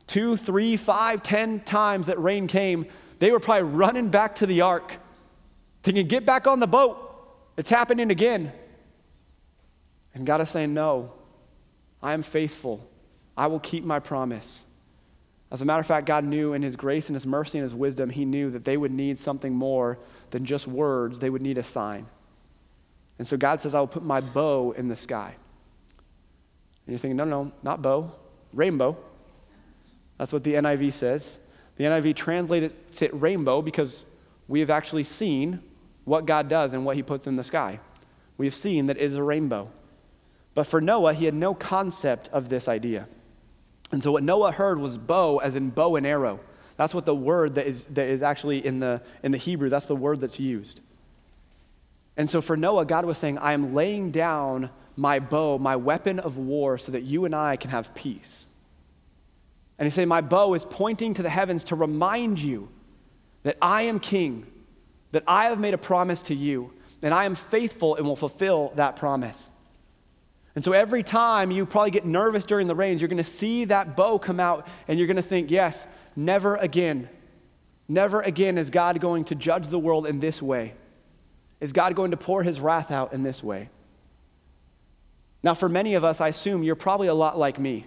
two, 0.07 0.37
three, 0.37 0.77
five, 0.77 1.23
ten 1.23 1.61
times 1.61 2.07
that 2.07 2.21
rain 2.21 2.49
came, 2.49 2.87
they 3.21 3.31
were 3.31 3.41
probably 3.41 3.65
running 3.65 4.09
back 4.09 4.37
to 4.37 4.47
the 4.47 4.63
ark, 4.63 4.97
thinking, 5.83 6.07
Get 6.07 6.27
back 6.27 6.47
on 6.47 6.59
the 6.59 6.67
boat. 6.67 7.07
It's 7.57 7.71
happening 7.71 8.11
again. 8.11 8.53
And 10.15 10.27
God 10.27 10.41
is 10.41 10.51
saying, 10.51 10.75
No, 10.75 11.13
I 12.03 12.15
am 12.15 12.23
faithful. 12.23 12.87
I 13.37 13.47
will 13.47 13.61
keep 13.61 13.85
my 13.85 14.01
promise. 14.01 14.67
As 15.51 15.63
a 15.63 15.65
matter 15.65 15.81
of 15.81 15.87
fact, 15.87 16.07
God 16.07 16.25
knew 16.25 16.53
in 16.53 16.63
His 16.63 16.77
grace 16.77 17.09
and 17.09 17.17
His 17.17 17.27
mercy 17.27 17.59
and 17.59 17.65
His 17.65 17.75
wisdom, 17.75 18.11
He 18.11 18.25
knew 18.25 18.51
that 18.51 18.65
they 18.65 18.77
would 18.77 18.93
need 18.93 19.19
something 19.19 19.55
more 19.55 19.99
than 20.31 20.45
just 20.45 20.69
words, 20.69 21.19
they 21.19 21.31
would 21.31 21.43
need 21.43 21.59
a 21.59 21.63
sign. 21.63 22.07
And 23.19 23.27
so 23.27 23.37
God 23.37 23.61
says, 23.61 23.75
I 23.75 23.81
will 23.81 23.87
put 23.87 24.03
my 24.03 24.21
bow 24.21 24.73
in 24.73 24.89
the 24.89 24.97
sky. 24.97 25.35
And 26.87 26.93
you're 26.93 26.99
thinking, 26.99 27.17
no, 27.17 27.25
no, 27.25 27.53
not 27.63 27.83
bow, 27.83 28.13
rainbow. 28.53 28.97
That's 30.17 30.33
what 30.33 30.45
the 30.45 30.55
NIV 30.55 30.93
says. 30.93 31.39
The 31.77 31.85
NIV 31.85 32.15
translated 32.17 32.73
it 32.73 32.93
to 32.95 33.09
rainbow 33.15 33.63
because 33.63 34.05
we 34.49 34.61
have 34.61 34.71
actually 34.71 35.05
seen 35.05 35.63
what 36.05 36.27
God 36.27 36.49
does 36.49 36.73
and 36.73 36.85
what 36.85 36.97
he 36.97 37.03
puts 37.03 37.27
in 37.27 37.37
the 37.37 37.45
sky. 37.45 37.81
We 38.37 38.47
have 38.47 38.55
seen 38.55 38.87
that 38.87 38.97
it 38.97 39.03
is 39.03 39.15
a 39.15 39.23
rainbow. 39.23 39.71
But 40.55 40.67
for 40.67 40.81
Noah, 40.81 41.15
he 41.15 41.27
had 41.27 41.35
no 41.35 41.55
concept 41.55 42.29
of 42.33 42.49
this 42.49 42.69
idea. 42.69 43.07
And 43.93 44.03
so 44.03 44.13
what 44.13 44.23
Noah 44.23 44.53
heard 44.53 44.79
was 44.79 44.99
bow, 44.99 45.39
as 45.39 45.57
in 45.57 45.71
bow 45.71 45.97
and 45.97 46.07
arrow. 46.07 46.41
That's 46.77 46.95
what 46.95 47.07
the 47.07 47.15
word 47.15 47.57
that 47.57 47.67
is, 47.67 47.87
that 47.87 48.09
is 48.09 48.23
actually 48.23 48.65
in 48.65 48.81
the, 48.81 49.03
in 49.23 49.33
the 49.33 49.39
Hebrew, 49.39 49.69
that's 49.69 49.87
the 49.87 49.97
word 49.97 50.21
that's 50.21 50.41
used. 50.41 50.81
And 52.17 52.29
so 52.29 52.41
for 52.41 52.57
Noah, 52.57 52.85
God 52.85 53.05
was 53.05 53.19
saying, 53.19 53.39
I 53.39 53.53
am 53.53 53.75
laying 53.75 54.11
down 54.11 54.71
my 54.97 55.19
bow, 55.19 55.59
my 55.59 55.77
weapon 55.77 56.19
of 56.19 56.37
war, 56.37 56.79
so 56.79 56.93
that 56.93 57.03
you 57.03 57.25
and 57.25 57.35
I 57.35 57.57
can 57.57 57.71
have 57.71 57.95
peace. 57.95 58.47
And 59.79 59.87
he 59.87 59.91
said, 59.91 60.07
My 60.09 60.21
bow 60.21 60.55
is 60.55 60.65
pointing 60.65 61.15
to 61.15 61.23
the 61.23 61.31
heavens 61.31 61.65
to 61.65 61.77
remind 61.77 62.41
you 62.41 62.69
that 63.43 63.57
I 63.63 63.83
am 63.83 63.99
king, 63.99 64.47
that 65.13 65.25
I 65.27 65.47
have 65.47 65.59
made 65.59 65.73
a 65.73 65.79
promise 65.79 66.23
to 66.23 66.35
you, 66.35 66.73
and 67.03 67.15
I 67.15 67.25
am 67.25 67.35
faithful 67.35 67.97
and 67.97 68.07
will 68.07 68.17
fulfill 68.17 68.73
that 68.75 68.97
promise. 68.97 69.51
And 70.55 70.65
so 70.65 70.73
every 70.73 71.03
time 71.03 71.51
you 71.51 71.65
probably 71.65 71.93
get 71.93 72.05
nervous 72.05 72.45
during 72.45 72.67
the 72.67 72.75
rains, 72.75 73.01
you're 73.01 73.09
going 73.09 73.23
to 73.23 73.25
see 73.25 73.67
that 73.67 73.97
bow 73.97 74.19
come 74.19 74.41
out 74.41 74.67
and 74.89 74.99
you're 74.99 75.07
going 75.07 75.17
to 75.17 75.23
think, 75.23 75.51
yes, 75.51 75.87
never 76.17 76.57
again. 76.57 77.09
Never 77.89 78.21
again 78.21 78.59
is 78.59 78.71
God 78.71 79.01
going 79.01 79.25
to 79.27 79.35
judge 79.35 79.69
the 79.69 79.79
world 79.79 80.07
in 80.07 80.21
this 80.21 80.43
way. 80.43 80.75
Is 81.61 81.73
God 81.73 81.95
going 81.95 82.11
to 82.11 82.17
pour 82.17 82.43
his 82.43 82.61
wrath 82.61 82.91
out 82.91 83.13
in 83.13 83.23
this 83.23 83.43
way? 83.43 83.69
Now, 85.43 85.55
for 85.55 85.69
many 85.69 85.95
of 85.95 86.05
us, 86.05 86.21
I 86.21 86.29
assume 86.29 86.63
you're 86.63 86.75
probably 86.75 87.09
a 87.09 87.15
lot 87.15 87.39
like 87.39 87.59
me. 87.59 87.87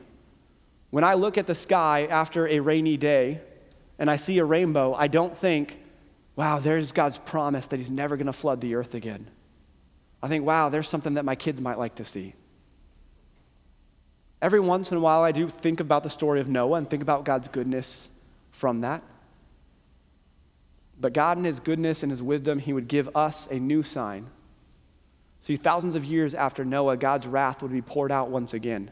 When 0.90 1.04
I 1.04 1.16
look 1.16 1.38
at 1.38 1.48
the 1.48 1.56
sky 1.56 2.08
after 2.10 2.48
a 2.48 2.60
rainy 2.60 2.98
day 2.98 3.42
and 4.00 4.10
I 4.10 4.18
see 4.18 4.38
a 4.38 4.46
rainbow, 4.46 4.94
I 4.94 5.08
don't 5.08 5.36
think, 5.36 5.80
wow, 6.36 6.60
there's 6.60 6.92
God's 6.92 7.18
promise 7.18 7.68
that 7.68 7.78
He's 7.78 7.92
never 7.92 8.16
going 8.16 8.28
to 8.28 8.34
flood 8.34 8.62
the 8.62 8.76
earth 8.76 8.94
again. 8.94 9.28
I 10.22 10.28
think, 10.28 10.46
wow, 10.46 10.70
there's 10.70 10.88
something 10.88 11.16
that 11.16 11.26
my 11.26 11.36
kids 11.36 11.62
might 11.62 11.78
like 11.78 11.96
to 11.96 12.06
see. 12.06 12.34
Every 14.44 14.60
once 14.60 14.92
in 14.92 14.98
a 14.98 15.00
while, 15.00 15.24
I 15.24 15.32
do 15.32 15.50
think 15.50 15.80
about 15.80 16.04
the 16.04 16.10
story 16.12 16.40
of 16.40 16.48
Noah 16.48 16.78
and 16.78 16.88
think 16.88 17.02
about 17.02 17.26
God's 17.26 17.48
goodness 17.48 18.12
from 18.52 18.82
that. 18.82 19.02
But 21.02 21.14
God, 21.14 21.40
in 21.40 21.44
His 21.44 21.60
goodness 21.60 22.04
and 22.04 22.12
His 22.12 22.22
wisdom, 22.22 22.60
He 22.60 22.74
would 22.74 22.88
give 22.88 23.10
us 23.16 23.48
a 23.50 23.60
new 23.60 23.82
sign. 23.82 24.28
See, 25.40 25.56
thousands 25.56 25.96
of 25.96 26.06
years 26.06 26.36
after 26.36 26.64
Noah, 26.64 26.98
God's 26.98 27.26
wrath 27.26 27.64
would 27.64 27.72
be 27.72 27.82
poured 27.82 28.12
out 28.12 28.30
once 28.30 28.54
again 28.54 28.92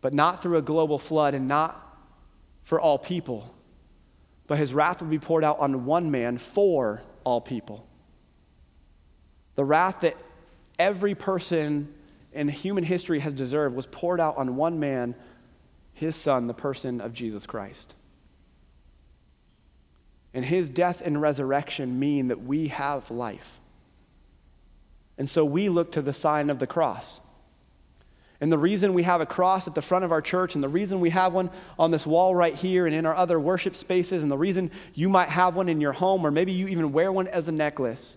but 0.00 0.14
not 0.14 0.42
through 0.42 0.56
a 0.56 0.62
global 0.62 0.98
flood 0.98 1.34
and 1.34 1.46
not 1.46 1.98
for 2.62 2.80
all 2.80 2.98
people. 2.98 3.54
But 4.46 4.58
his 4.58 4.74
wrath 4.74 5.00
would 5.00 5.10
be 5.10 5.18
poured 5.18 5.44
out 5.44 5.58
on 5.58 5.84
one 5.84 6.10
man 6.10 6.38
for 6.38 7.02
all 7.24 7.40
people. 7.40 7.86
The 9.54 9.64
wrath 9.64 10.00
that 10.00 10.16
every 10.78 11.14
person 11.14 11.92
in 12.32 12.48
human 12.48 12.84
history 12.84 13.20
has 13.20 13.32
deserved 13.32 13.74
was 13.74 13.86
poured 13.86 14.20
out 14.20 14.36
on 14.36 14.56
one 14.56 14.78
man, 14.78 15.14
his 15.92 16.16
son, 16.16 16.46
the 16.46 16.54
person 16.54 17.00
of 17.00 17.12
Jesus 17.12 17.46
Christ. 17.46 17.94
And 20.32 20.44
his 20.44 20.70
death 20.70 21.02
and 21.04 21.20
resurrection 21.20 21.98
mean 21.98 22.28
that 22.28 22.42
we 22.42 22.68
have 22.68 23.10
life. 23.10 23.58
And 25.18 25.28
so 25.28 25.44
we 25.44 25.68
look 25.68 25.92
to 25.92 26.02
the 26.02 26.12
sign 26.12 26.50
of 26.50 26.58
the 26.58 26.66
cross. 26.66 27.20
And 28.40 28.50
the 28.50 28.56
reason 28.56 28.94
we 28.94 29.02
have 29.02 29.20
a 29.20 29.26
cross 29.26 29.68
at 29.68 29.74
the 29.74 29.82
front 29.82 30.04
of 30.04 30.12
our 30.12 30.22
church, 30.22 30.54
and 30.54 30.64
the 30.64 30.68
reason 30.68 31.00
we 31.00 31.10
have 31.10 31.34
one 31.34 31.50
on 31.78 31.90
this 31.90 32.06
wall 32.06 32.34
right 32.34 32.54
here 32.54 32.86
and 32.86 32.94
in 32.94 33.04
our 33.04 33.14
other 33.14 33.38
worship 33.38 33.76
spaces, 33.76 34.22
and 34.22 34.32
the 34.32 34.38
reason 34.38 34.70
you 34.94 35.10
might 35.10 35.28
have 35.28 35.56
one 35.56 35.68
in 35.68 35.80
your 35.80 35.92
home, 35.92 36.24
or 36.24 36.30
maybe 36.30 36.52
you 36.52 36.68
even 36.68 36.92
wear 36.92 37.12
one 37.12 37.26
as 37.26 37.48
a 37.48 37.52
necklace, 37.52 38.16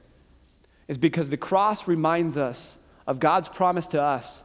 is 0.87 0.97
because 0.97 1.29
the 1.29 1.35
cross 1.35 1.87
reminds 1.89 2.37
us 2.37 2.77
of 3.05 3.19
God's 3.19 3.49
promise 3.49 3.87
to 3.87 4.01
us 4.01 4.43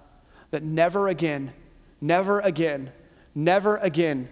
that 0.50 0.62
never 0.62 1.08
again, 1.08 1.52
never 2.00 2.40
again, 2.40 2.92
never 3.34 3.76
again 3.76 4.28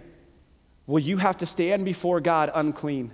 will 0.85 0.99
you 0.99 1.17
have 1.17 1.37
to 1.37 1.45
stand 1.45 1.85
before 1.85 2.21
God 2.21 2.51
unclean. 2.53 3.13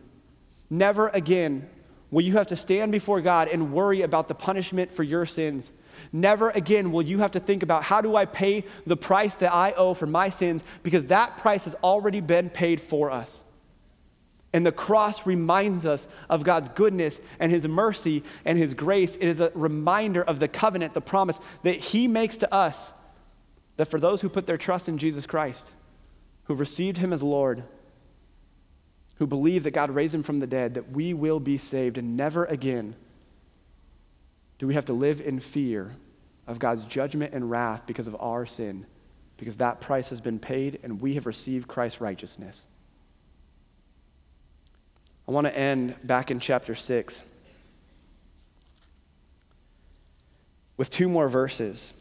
Never 0.69 1.09
again 1.09 1.69
will 2.11 2.21
you 2.21 2.33
have 2.33 2.47
to 2.47 2.55
stand 2.55 2.91
before 2.91 3.21
God 3.21 3.47
and 3.47 3.73
worry 3.73 4.01
about 4.01 4.27
the 4.27 4.35
punishment 4.35 4.93
for 4.93 5.03
your 5.03 5.25
sins. 5.25 5.73
Never 6.11 6.49
again 6.51 6.91
will 6.91 7.01
you 7.01 7.19
have 7.19 7.31
to 7.31 7.39
think 7.39 7.63
about 7.63 7.83
how 7.83 8.01
do 8.01 8.15
I 8.15 8.25
pay 8.25 8.65
the 8.85 8.97
price 8.97 9.35
that 9.35 9.53
I 9.53 9.71
owe 9.73 9.93
for 9.93 10.05
my 10.05 10.29
sins 10.29 10.63
because 10.83 11.05
that 11.05 11.37
price 11.37 11.65
has 11.65 11.75
already 11.83 12.21
been 12.21 12.49
paid 12.49 12.79
for 12.79 13.11
us. 13.11 13.43
And 14.53 14.65
the 14.65 14.71
cross 14.71 15.25
reminds 15.25 15.85
us 15.85 16.07
of 16.29 16.43
God's 16.43 16.69
goodness 16.69 17.19
and 17.39 17.51
His 17.51 17.67
mercy 17.67 18.23
and 18.45 18.57
His 18.57 18.73
grace. 18.73 19.15
It 19.15 19.27
is 19.27 19.39
a 19.39 19.51
reminder 19.55 20.21
of 20.21 20.39
the 20.39 20.47
covenant, 20.47 20.93
the 20.93 21.01
promise 21.01 21.39
that 21.63 21.75
He 21.75 22.07
makes 22.07 22.37
to 22.37 22.53
us 22.53 22.93
that 23.77 23.87
for 23.87 23.99
those 23.99 24.21
who 24.21 24.29
put 24.29 24.45
their 24.45 24.57
trust 24.57 24.87
in 24.87 24.99
Jesus 24.99 25.25
Christ, 25.25 25.73
who've 26.43 26.59
received 26.59 26.99
Him 26.99 27.11
as 27.11 27.23
Lord, 27.23 27.63
who 29.15 29.25
believe 29.25 29.63
that 29.63 29.71
God 29.71 29.89
raised 29.89 30.13
Him 30.13 30.23
from 30.23 30.39
the 30.39 30.47
dead, 30.47 30.75
that 30.75 30.91
we 30.91 31.13
will 31.13 31.39
be 31.39 31.57
saved 31.57 31.97
and 31.97 32.15
never 32.15 32.45
again 32.45 32.95
do 34.63 34.67
we 34.67 34.75
have 34.75 34.85
to 34.85 34.93
live 34.93 35.19
in 35.19 35.41
fear 35.41 35.91
of 36.47 36.57
God's 36.57 36.85
judgment 36.85 37.33
and 37.33 37.51
wrath 37.51 37.85
because 37.85 38.07
of 38.07 38.15
our 38.19 38.45
sin? 38.45 38.85
Because 39.35 39.57
that 39.57 39.81
price 39.81 40.09
has 40.09 40.21
been 40.21 40.39
paid 40.39 40.79
and 40.83 41.01
we 41.01 41.15
have 41.15 41.25
received 41.25 41.67
Christ's 41.67 41.99
righteousness. 41.99 42.65
I 45.27 45.31
want 45.31 45.47
to 45.47 45.57
end 45.57 45.95
back 46.03 46.31
in 46.31 46.39
chapter 46.39 46.75
6 46.75 47.23
with 50.75 50.89
two 50.89 51.07
more 51.07 51.29
verses. 51.29 51.93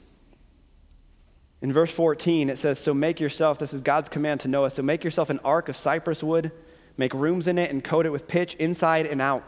In 1.60 1.72
verse 1.72 1.92
14, 1.92 2.50
it 2.50 2.58
says, 2.58 2.80
So 2.80 2.92
make 2.92 3.20
yourself, 3.20 3.58
this 3.58 3.72
is 3.72 3.80
God's 3.80 4.08
command 4.08 4.40
to 4.40 4.48
Noah, 4.48 4.70
so 4.70 4.82
make 4.82 5.04
yourself 5.04 5.30
an 5.30 5.38
ark 5.44 5.68
of 5.68 5.76
cypress 5.76 6.22
wood, 6.22 6.50
make 6.96 7.14
rooms 7.14 7.46
in 7.46 7.58
it, 7.58 7.70
and 7.70 7.84
coat 7.84 8.06
it 8.06 8.10
with 8.10 8.26
pitch 8.26 8.54
inside 8.54 9.06
and 9.06 9.22
out. 9.22 9.44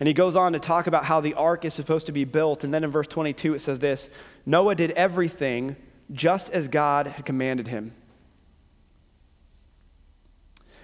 And 0.00 0.08
he 0.08 0.14
goes 0.14 0.34
on 0.34 0.54
to 0.54 0.58
talk 0.58 0.86
about 0.86 1.04
how 1.04 1.20
the 1.20 1.34
ark 1.34 1.64
is 1.64 1.74
supposed 1.74 2.06
to 2.06 2.12
be 2.12 2.24
built. 2.24 2.64
And 2.64 2.74
then 2.74 2.82
in 2.82 2.90
verse 2.90 3.06
22, 3.06 3.54
it 3.54 3.60
says 3.60 3.78
this 3.78 4.10
Noah 4.44 4.74
did 4.74 4.90
everything 4.92 5.76
just 6.10 6.50
as 6.50 6.66
God 6.66 7.06
had 7.06 7.24
commanded 7.24 7.68
him. 7.68 7.92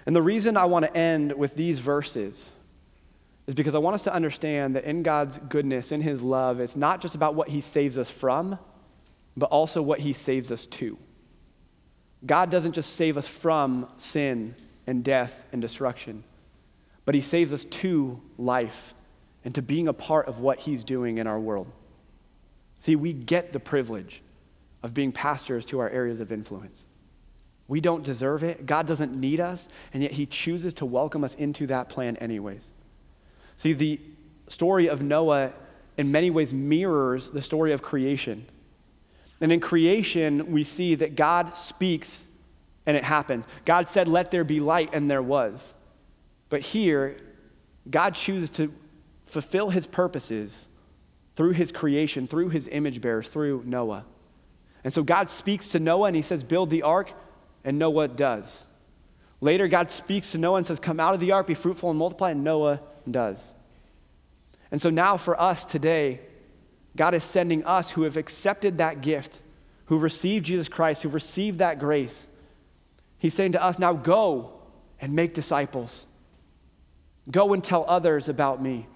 And 0.07 0.15
the 0.15 0.21
reason 0.21 0.55
I 0.55 0.65
want 0.65 0.85
to 0.85 0.97
end 0.97 1.33
with 1.33 1.55
these 1.55 1.79
verses 1.79 2.53
is 3.45 3.53
because 3.53 3.75
I 3.75 3.79
want 3.79 3.93
us 3.93 4.05
to 4.05 4.13
understand 4.13 4.77
that 4.77 4.85
in 4.85 5.03
God's 5.03 5.37
goodness, 5.37 5.91
in 5.91 5.99
His 5.99 6.23
love, 6.23 6.61
it's 6.61 6.77
not 6.77 7.01
just 7.01 7.13
about 7.13 7.35
what 7.35 7.49
He 7.49 7.59
saves 7.59 7.97
us 7.97 8.09
from, 8.09 8.57
but 9.35 9.47
also 9.47 9.81
what 9.81 9.99
He 9.99 10.13
saves 10.13 10.49
us 10.49 10.65
to. 10.65 10.97
God 12.25 12.49
doesn't 12.49 12.71
just 12.71 12.93
save 12.93 13.17
us 13.17 13.27
from 13.27 13.87
sin 13.97 14.55
and 14.87 15.03
death 15.03 15.45
and 15.51 15.61
destruction, 15.61 16.23
but 17.03 17.13
He 17.13 17.21
saves 17.21 17.51
us 17.51 17.65
to 17.65 18.21
life 18.37 18.93
and 19.43 19.53
to 19.55 19.61
being 19.61 19.89
a 19.89 19.93
part 19.93 20.27
of 20.27 20.39
what 20.39 20.59
He's 20.59 20.85
doing 20.85 21.17
in 21.17 21.27
our 21.27 21.39
world. 21.39 21.69
See, 22.77 22.95
we 22.95 23.11
get 23.11 23.51
the 23.51 23.59
privilege 23.59 24.21
of 24.83 24.93
being 24.93 25.11
pastors 25.11 25.65
to 25.65 25.79
our 25.79 25.89
areas 25.89 26.21
of 26.21 26.31
influence. 26.31 26.85
We 27.67 27.81
don't 27.81 28.03
deserve 28.03 28.43
it. 28.43 28.65
God 28.65 28.87
doesn't 28.87 29.13
need 29.13 29.39
us, 29.39 29.67
and 29.93 30.01
yet 30.01 30.13
He 30.13 30.25
chooses 30.25 30.73
to 30.75 30.85
welcome 30.85 31.23
us 31.23 31.35
into 31.35 31.67
that 31.67 31.89
plan, 31.89 32.17
anyways. 32.17 32.71
See, 33.57 33.73
the 33.73 33.99
story 34.47 34.87
of 34.87 35.01
Noah 35.01 35.53
in 35.97 36.11
many 36.11 36.29
ways 36.29 36.53
mirrors 36.53 37.31
the 37.31 37.41
story 37.41 37.73
of 37.73 37.81
creation. 37.81 38.45
And 39.41 39.51
in 39.51 39.59
creation, 39.59 40.51
we 40.51 40.63
see 40.63 40.95
that 40.95 41.15
God 41.15 41.55
speaks 41.55 42.23
and 42.85 42.95
it 42.95 43.03
happens. 43.03 43.45
God 43.65 43.89
said, 43.89 44.07
Let 44.07 44.31
there 44.31 44.45
be 44.45 44.59
light, 44.59 44.89
and 44.93 45.11
there 45.11 45.21
was. 45.21 45.73
But 46.49 46.61
here, 46.61 47.17
God 47.89 48.15
chooses 48.15 48.49
to 48.51 48.73
fulfill 49.25 49.69
his 49.69 49.85
purposes 49.85 50.67
through 51.35 51.51
his 51.51 51.71
creation, 51.71 52.27
through 52.27 52.49
his 52.49 52.67
image 52.69 53.01
bearers, 53.01 53.27
through 53.27 53.63
Noah. 53.65 54.05
And 54.83 54.93
so 54.93 55.03
God 55.03 55.29
speaks 55.29 55.67
to 55.69 55.79
Noah 55.79 56.07
and 56.07 56.15
he 56.15 56.21
says, 56.21 56.43
Build 56.43 56.69
the 56.69 56.83
ark, 56.83 57.11
and 57.67 57.77
Noah 57.77 58.07
does. 58.07 58.65
Later, 59.41 59.67
God 59.67 59.91
speaks 59.91 60.31
to 60.31 60.37
Noah 60.37 60.55
and 60.55 60.65
says, 60.65 60.79
Come 60.79 61.01
out 61.01 61.13
of 61.13 61.19
the 61.19 61.33
ark, 61.33 61.47
be 61.47 61.53
fruitful 61.53 61.89
and 61.89 61.99
multiply, 61.99 62.31
and 62.31 62.41
Noah 62.41 62.79
does. 63.11 63.53
And 64.71 64.81
so 64.81 64.89
now 64.89 65.17
for 65.17 65.39
us 65.39 65.65
today, 65.65 66.21
God 66.95 67.13
is 67.13 67.25
sending 67.25 67.65
us 67.65 67.91
who 67.91 68.03
have 68.03 68.15
accepted 68.15 68.77
that 68.77 69.01
gift, 69.01 69.41
who 69.87 69.97
received 69.97 70.45
Jesus 70.45 70.69
Christ, 70.69 71.03
who 71.03 71.09
received 71.09 71.59
that 71.59 71.77
grace. 71.77 72.25
He's 73.17 73.33
saying 73.33 73.51
to 73.51 73.61
us, 73.61 73.77
now 73.77 73.91
go 73.91 74.61
and 75.01 75.11
make 75.11 75.33
disciples. 75.33 76.07
Go 77.29 77.51
and 77.51 77.61
tell 77.61 77.83
others 77.85 78.29
about 78.29 78.61
me. 78.61 78.87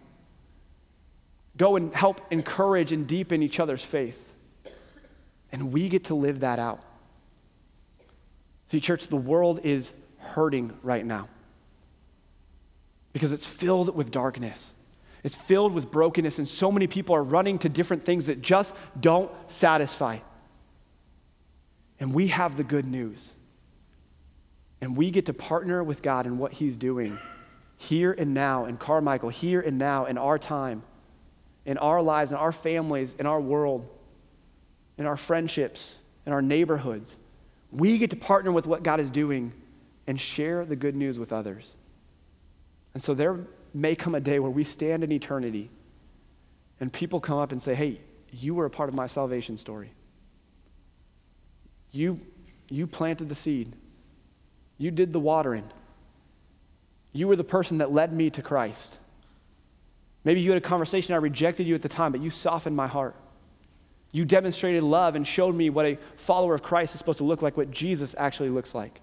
Go 1.58 1.76
and 1.76 1.94
help 1.94 2.22
encourage 2.32 2.94
and 2.94 3.06
deepen 3.06 3.44
each 3.44 3.60
other's 3.60 3.84
faith. 3.84 4.32
And 5.52 5.74
we 5.74 5.90
get 5.90 6.06
to 6.06 6.16
live 6.16 6.40
that 6.40 6.58
out. 6.58 6.82
See, 8.72 8.80
church, 8.80 9.08
the 9.08 9.18
world 9.18 9.60
is 9.66 9.94
hurting 10.18 10.72
right 10.82 11.06
now 11.06 11.28
because 13.12 13.34
it's 13.34 13.46
filled 13.46 13.94
with 13.94 14.12
darkness. 14.12 14.74
It's 15.26 15.36
filled 15.36 15.74
with 15.74 15.92
brokenness, 15.92 16.40
and 16.40 16.48
so 16.48 16.72
many 16.72 16.88
people 16.88 17.14
are 17.14 17.22
running 17.22 17.60
to 17.60 17.68
different 17.68 18.02
things 18.02 18.28
that 18.28 18.42
just 18.42 18.74
don't 18.98 19.30
satisfy. 19.52 20.20
And 22.00 22.16
we 22.16 22.28
have 22.28 22.56
the 22.56 22.64
good 22.64 22.86
news. 22.86 23.36
And 24.80 24.96
we 24.96 25.12
get 25.12 25.26
to 25.26 25.34
partner 25.34 25.84
with 25.84 26.02
God 26.02 26.26
in 26.26 26.38
what 26.38 26.54
He's 26.54 26.78
doing 26.78 27.20
here 27.76 28.16
and 28.18 28.34
now 28.34 28.64
in 28.64 28.78
Carmichael, 28.78 29.28
here 29.28 29.60
and 29.60 29.78
now 29.78 30.06
in 30.06 30.18
our 30.18 30.40
time, 30.40 30.84
in 31.66 31.78
our 31.78 32.02
lives, 32.02 32.32
in 32.32 32.38
our 32.38 32.54
families, 32.54 33.16
in 33.16 33.26
our 33.26 33.42
world, 33.42 33.86
in 34.98 35.06
our 35.06 35.18
friendships, 35.18 36.00
in 36.26 36.32
our 36.32 36.42
neighborhoods. 36.42 37.18
We 37.72 37.98
get 37.98 38.10
to 38.10 38.16
partner 38.16 38.52
with 38.52 38.68
what 38.68 38.84
God 38.84 39.00
is 39.00 39.10
doing 39.10 39.54
and 40.08 40.20
share 40.20 40.66
the 40.66 40.76
good 40.76 40.96
news 40.96 41.18
with 41.18 41.32
others. 41.32 41.76
And 42.94 43.02
so 43.02 43.14
there 43.14 43.40
may 43.74 43.96
come 43.96 44.16
a 44.16 44.20
day 44.20 44.40
where 44.40 44.52
we 44.52 44.64
stand 44.64 45.04
in 45.04 45.12
eternity 45.12 45.70
and 46.80 46.92
people 46.92 47.20
come 47.20 47.38
up 47.38 47.52
and 47.52 47.62
say, 47.62 47.76
Hey, 47.76 48.02
you 48.32 48.56
were 48.56 48.66
a 48.66 48.70
part 48.70 48.90
of 48.90 48.96
my 48.96 49.08
salvation 49.08 49.58
story. 49.58 49.92
You, 51.92 52.20
you 52.70 52.88
planted 52.88 53.30
the 53.30 53.36
seed, 53.36 53.76
you 54.78 54.92
did 54.92 55.14
the 55.14 55.20
watering. 55.20 55.70
You 57.14 57.28
were 57.28 57.36
the 57.36 57.44
person 57.44 57.80
that 57.80 57.92
led 57.92 58.14
me 58.14 58.30
to 58.30 58.42
Christ. 58.42 58.98
Maybe 60.24 60.40
you 60.40 60.52
had 60.52 60.64
a 60.64 60.66
conversation, 60.66 61.14
I 61.14 61.18
rejected 61.18 61.68
you 61.68 61.76
at 61.76 61.82
the 61.82 61.90
time, 61.90 62.14
but 62.14 62.22
you 62.22 62.30
softened 62.30 62.76
my 62.76 62.88
heart. 62.88 63.16
You 64.12 64.26
demonstrated 64.26 64.84
love 64.84 65.16
and 65.16 65.26
showed 65.26 65.56
me 65.56 65.70
what 65.70 65.86
a 65.86 65.98
follower 66.16 66.54
of 66.54 66.62
Christ 66.62 66.94
is 66.94 67.00
supposed 67.00 67.20
to 67.20 67.24
look 67.24 67.42
like, 67.42 67.56
what 67.56 67.72
Jesus 67.72 68.14
actually 68.18 68.50
looks 68.50 68.76
like. 68.76 69.00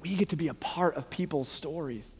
We 0.00 0.16
get 0.16 0.30
to 0.30 0.36
be 0.36 0.48
a 0.48 0.54
part 0.54 0.96
of 0.96 1.10
people's 1.10 1.48
stories 1.48 2.14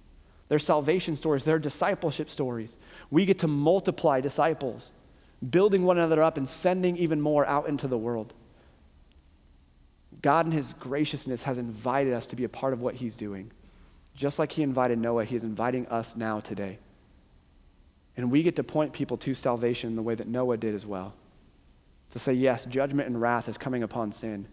their 0.48 0.58
salvation 0.58 1.16
stories, 1.16 1.44
their 1.44 1.58
discipleship 1.58 2.30
stories. 2.30 2.76
We 3.10 3.24
get 3.24 3.40
to 3.40 3.48
multiply 3.48 4.20
disciples, 4.20 4.92
building 5.48 5.84
one 5.84 5.98
another 5.98 6.22
up 6.22 6.36
and 6.36 6.48
sending 6.48 6.96
even 6.96 7.20
more 7.20 7.44
out 7.46 7.68
into 7.68 7.88
the 7.88 7.98
world. 7.98 8.32
God, 10.22 10.46
in 10.46 10.52
His 10.52 10.72
graciousness, 10.74 11.42
has 11.42 11.58
invited 11.58 12.12
us 12.12 12.26
to 12.28 12.36
be 12.36 12.44
a 12.44 12.48
part 12.48 12.72
of 12.72 12.80
what 12.80 12.94
He's 12.94 13.16
doing. 13.16 13.50
Just 14.14 14.38
like 14.38 14.52
He 14.52 14.62
invited 14.62 14.98
Noah, 14.98 15.24
He 15.24 15.36
is 15.36 15.44
inviting 15.44 15.86
us 15.88 16.16
now 16.16 16.40
today. 16.40 16.78
And 18.16 18.30
we 18.30 18.42
get 18.42 18.56
to 18.56 18.64
point 18.64 18.92
people 18.92 19.16
to 19.18 19.34
salvation 19.34 19.94
the 19.94 20.02
way 20.02 20.14
that 20.14 20.26
Noah 20.26 20.56
did 20.56 20.74
as 20.74 20.86
well. 20.86 21.14
To 22.10 22.18
say, 22.18 22.32
yes, 22.32 22.64
judgment 22.64 23.08
and 23.08 23.20
wrath 23.20 23.48
is 23.48 23.58
coming 23.58 23.82
upon 23.82 24.12
sin, 24.12 24.48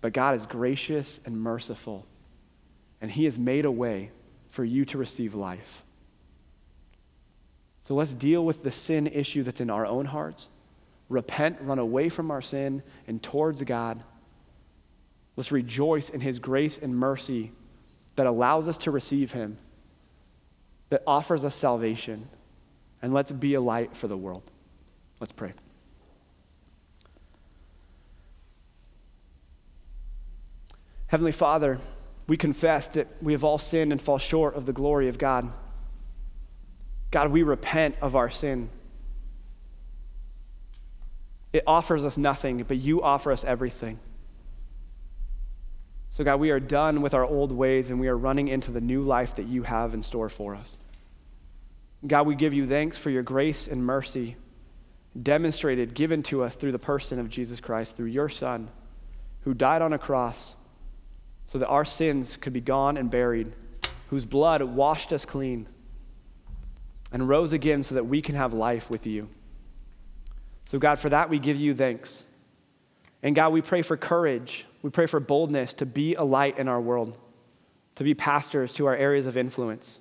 but 0.00 0.12
God 0.12 0.34
is 0.34 0.46
gracious 0.46 1.20
and 1.24 1.40
merciful, 1.40 2.06
and 3.00 3.10
He 3.10 3.24
has 3.24 3.38
made 3.38 3.64
a 3.64 3.70
way 3.70 4.10
for 4.48 4.64
you 4.64 4.84
to 4.86 4.98
receive 4.98 5.34
life. 5.34 5.84
So 7.80 7.94
let's 7.94 8.14
deal 8.14 8.44
with 8.44 8.62
the 8.62 8.70
sin 8.70 9.06
issue 9.06 9.42
that's 9.42 9.60
in 9.60 9.70
our 9.70 9.86
own 9.86 10.06
hearts. 10.06 10.50
Repent, 11.08 11.58
run 11.62 11.78
away 11.78 12.08
from 12.08 12.30
our 12.30 12.42
sin 12.42 12.82
and 13.06 13.22
towards 13.22 13.62
God. 13.62 14.02
Let's 15.36 15.52
rejoice 15.52 16.10
in 16.10 16.20
His 16.20 16.38
grace 16.38 16.76
and 16.76 16.94
mercy 16.94 17.52
that 18.16 18.26
allows 18.26 18.68
us 18.68 18.76
to 18.78 18.90
receive 18.90 19.32
Him, 19.32 19.56
that 20.90 21.02
offers 21.06 21.44
us 21.44 21.54
salvation, 21.54 22.28
and 23.02 23.12
let's 23.12 23.32
be 23.32 23.54
a 23.54 23.60
light 23.60 23.96
for 23.96 24.08
the 24.08 24.16
world. 24.16 24.50
Let's 25.20 25.32
pray. 25.32 25.52
Heavenly 31.08 31.32
Father, 31.32 31.78
we 32.26 32.36
confess 32.36 32.88
that 32.88 33.08
we 33.22 33.32
have 33.32 33.42
all 33.42 33.58
sinned 33.58 33.92
and 33.92 34.00
fall 34.00 34.18
short 34.18 34.54
of 34.54 34.66
the 34.66 34.72
glory 34.72 35.08
of 35.08 35.18
God. 35.18 35.50
God, 37.10 37.30
we 37.30 37.42
repent 37.42 37.96
of 38.02 38.14
our 38.14 38.28
sin. 38.28 38.68
It 41.52 41.62
offers 41.66 42.04
us 42.04 42.18
nothing, 42.18 42.62
but 42.62 42.76
you 42.76 43.02
offer 43.02 43.32
us 43.32 43.44
everything. 43.44 43.98
So, 46.10 46.24
God, 46.24 46.40
we 46.40 46.50
are 46.50 46.60
done 46.60 47.00
with 47.00 47.14
our 47.14 47.24
old 47.24 47.52
ways 47.52 47.90
and 47.90 47.98
we 47.98 48.08
are 48.08 48.16
running 48.16 48.48
into 48.48 48.70
the 48.70 48.80
new 48.80 49.02
life 49.02 49.36
that 49.36 49.46
you 49.46 49.62
have 49.62 49.94
in 49.94 50.02
store 50.02 50.28
for 50.28 50.54
us. 50.54 50.78
God, 52.06 52.26
we 52.26 52.34
give 52.34 52.54
you 52.54 52.66
thanks 52.66 52.96
for 52.96 53.10
your 53.10 53.22
grace 53.22 53.68
and 53.68 53.84
mercy 53.84 54.36
demonstrated, 55.20 55.94
given 55.94 56.22
to 56.24 56.42
us 56.42 56.54
through 56.54 56.72
the 56.72 56.78
person 56.78 57.18
of 57.18 57.28
Jesus 57.28 57.60
Christ, 57.60 57.96
through 57.96 58.06
your 58.06 58.28
Son, 58.28 58.70
who 59.40 59.54
died 59.54 59.82
on 59.82 59.92
a 59.92 59.98
cross 59.98 60.56
so 61.46 61.58
that 61.58 61.68
our 61.68 61.84
sins 61.84 62.36
could 62.36 62.52
be 62.52 62.60
gone 62.60 62.96
and 62.96 63.10
buried, 63.10 63.52
whose 64.10 64.24
blood 64.24 64.62
washed 64.62 65.12
us 65.12 65.24
clean 65.24 65.66
and 67.10 67.28
rose 67.28 67.52
again 67.52 67.82
so 67.82 67.94
that 67.94 68.04
we 68.04 68.20
can 68.20 68.34
have 68.34 68.52
life 68.52 68.90
with 68.90 69.06
you. 69.06 69.28
So, 70.66 70.78
God, 70.78 70.98
for 70.98 71.08
that 71.08 71.30
we 71.30 71.38
give 71.38 71.56
you 71.56 71.74
thanks. 71.74 72.26
And 73.22 73.34
God, 73.34 73.52
we 73.52 73.62
pray 73.62 73.82
for 73.82 73.96
courage. 73.96 74.66
We 74.82 74.90
pray 74.90 75.06
for 75.06 75.18
boldness 75.18 75.74
to 75.74 75.86
be 75.86 76.14
a 76.14 76.22
light 76.22 76.58
in 76.58 76.68
our 76.68 76.80
world, 76.80 77.18
to 77.96 78.04
be 78.04 78.14
pastors 78.14 78.72
to 78.74 78.86
our 78.86 78.94
areas 78.94 79.26
of 79.26 79.36
influence, 79.36 79.98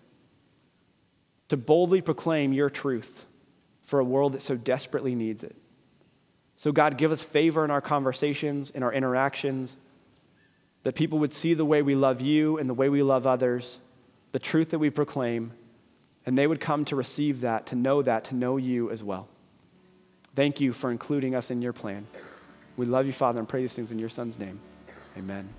to 1.49 1.57
boldly 1.57 2.01
proclaim 2.01 2.53
your 2.53 2.69
truth 2.69 3.25
for 3.83 3.99
a 3.99 4.03
world 4.03 4.33
that 4.33 4.41
so 4.41 4.55
desperately 4.55 5.15
needs 5.15 5.43
it. 5.43 5.55
So, 6.55 6.71
God, 6.71 6.97
give 6.97 7.11
us 7.11 7.23
favor 7.23 7.63
in 7.63 7.71
our 7.71 7.81
conversations, 7.81 8.69
in 8.69 8.83
our 8.83 8.91
interactions 8.91 9.77
that 10.83 10.95
people 10.95 11.19
would 11.19 11.33
see 11.33 11.53
the 11.53 11.65
way 11.65 11.81
we 11.81 11.95
love 11.95 12.21
you 12.21 12.57
and 12.57 12.69
the 12.69 12.73
way 12.73 12.89
we 12.89 13.03
love 13.03 13.27
others, 13.27 13.79
the 14.31 14.39
truth 14.39 14.69
that 14.69 14.79
we 14.79 14.89
proclaim, 14.89 15.51
and 16.25 16.37
they 16.37 16.47
would 16.47 16.59
come 16.59 16.85
to 16.85 16.95
receive 16.95 17.41
that, 17.41 17.65
to 17.67 17.75
know 17.75 18.01
that, 18.01 18.23
to 18.25 18.35
know 18.35 18.57
you 18.57 18.89
as 18.89 19.03
well. 19.03 19.27
Thank 20.35 20.61
you 20.61 20.71
for 20.71 20.91
including 20.91 21.35
us 21.35 21.51
in 21.51 21.61
your 21.61 21.73
plan. 21.73 22.07
We 22.75 22.85
love 22.85 23.05
you, 23.05 23.11
Father, 23.11 23.39
and 23.39 23.49
pray 23.49 23.61
these 23.61 23.75
things 23.75 23.91
in 23.91 23.99
your 23.99 24.09
Son's 24.09 24.37
name. 24.37 24.59
Amen. 25.17 25.49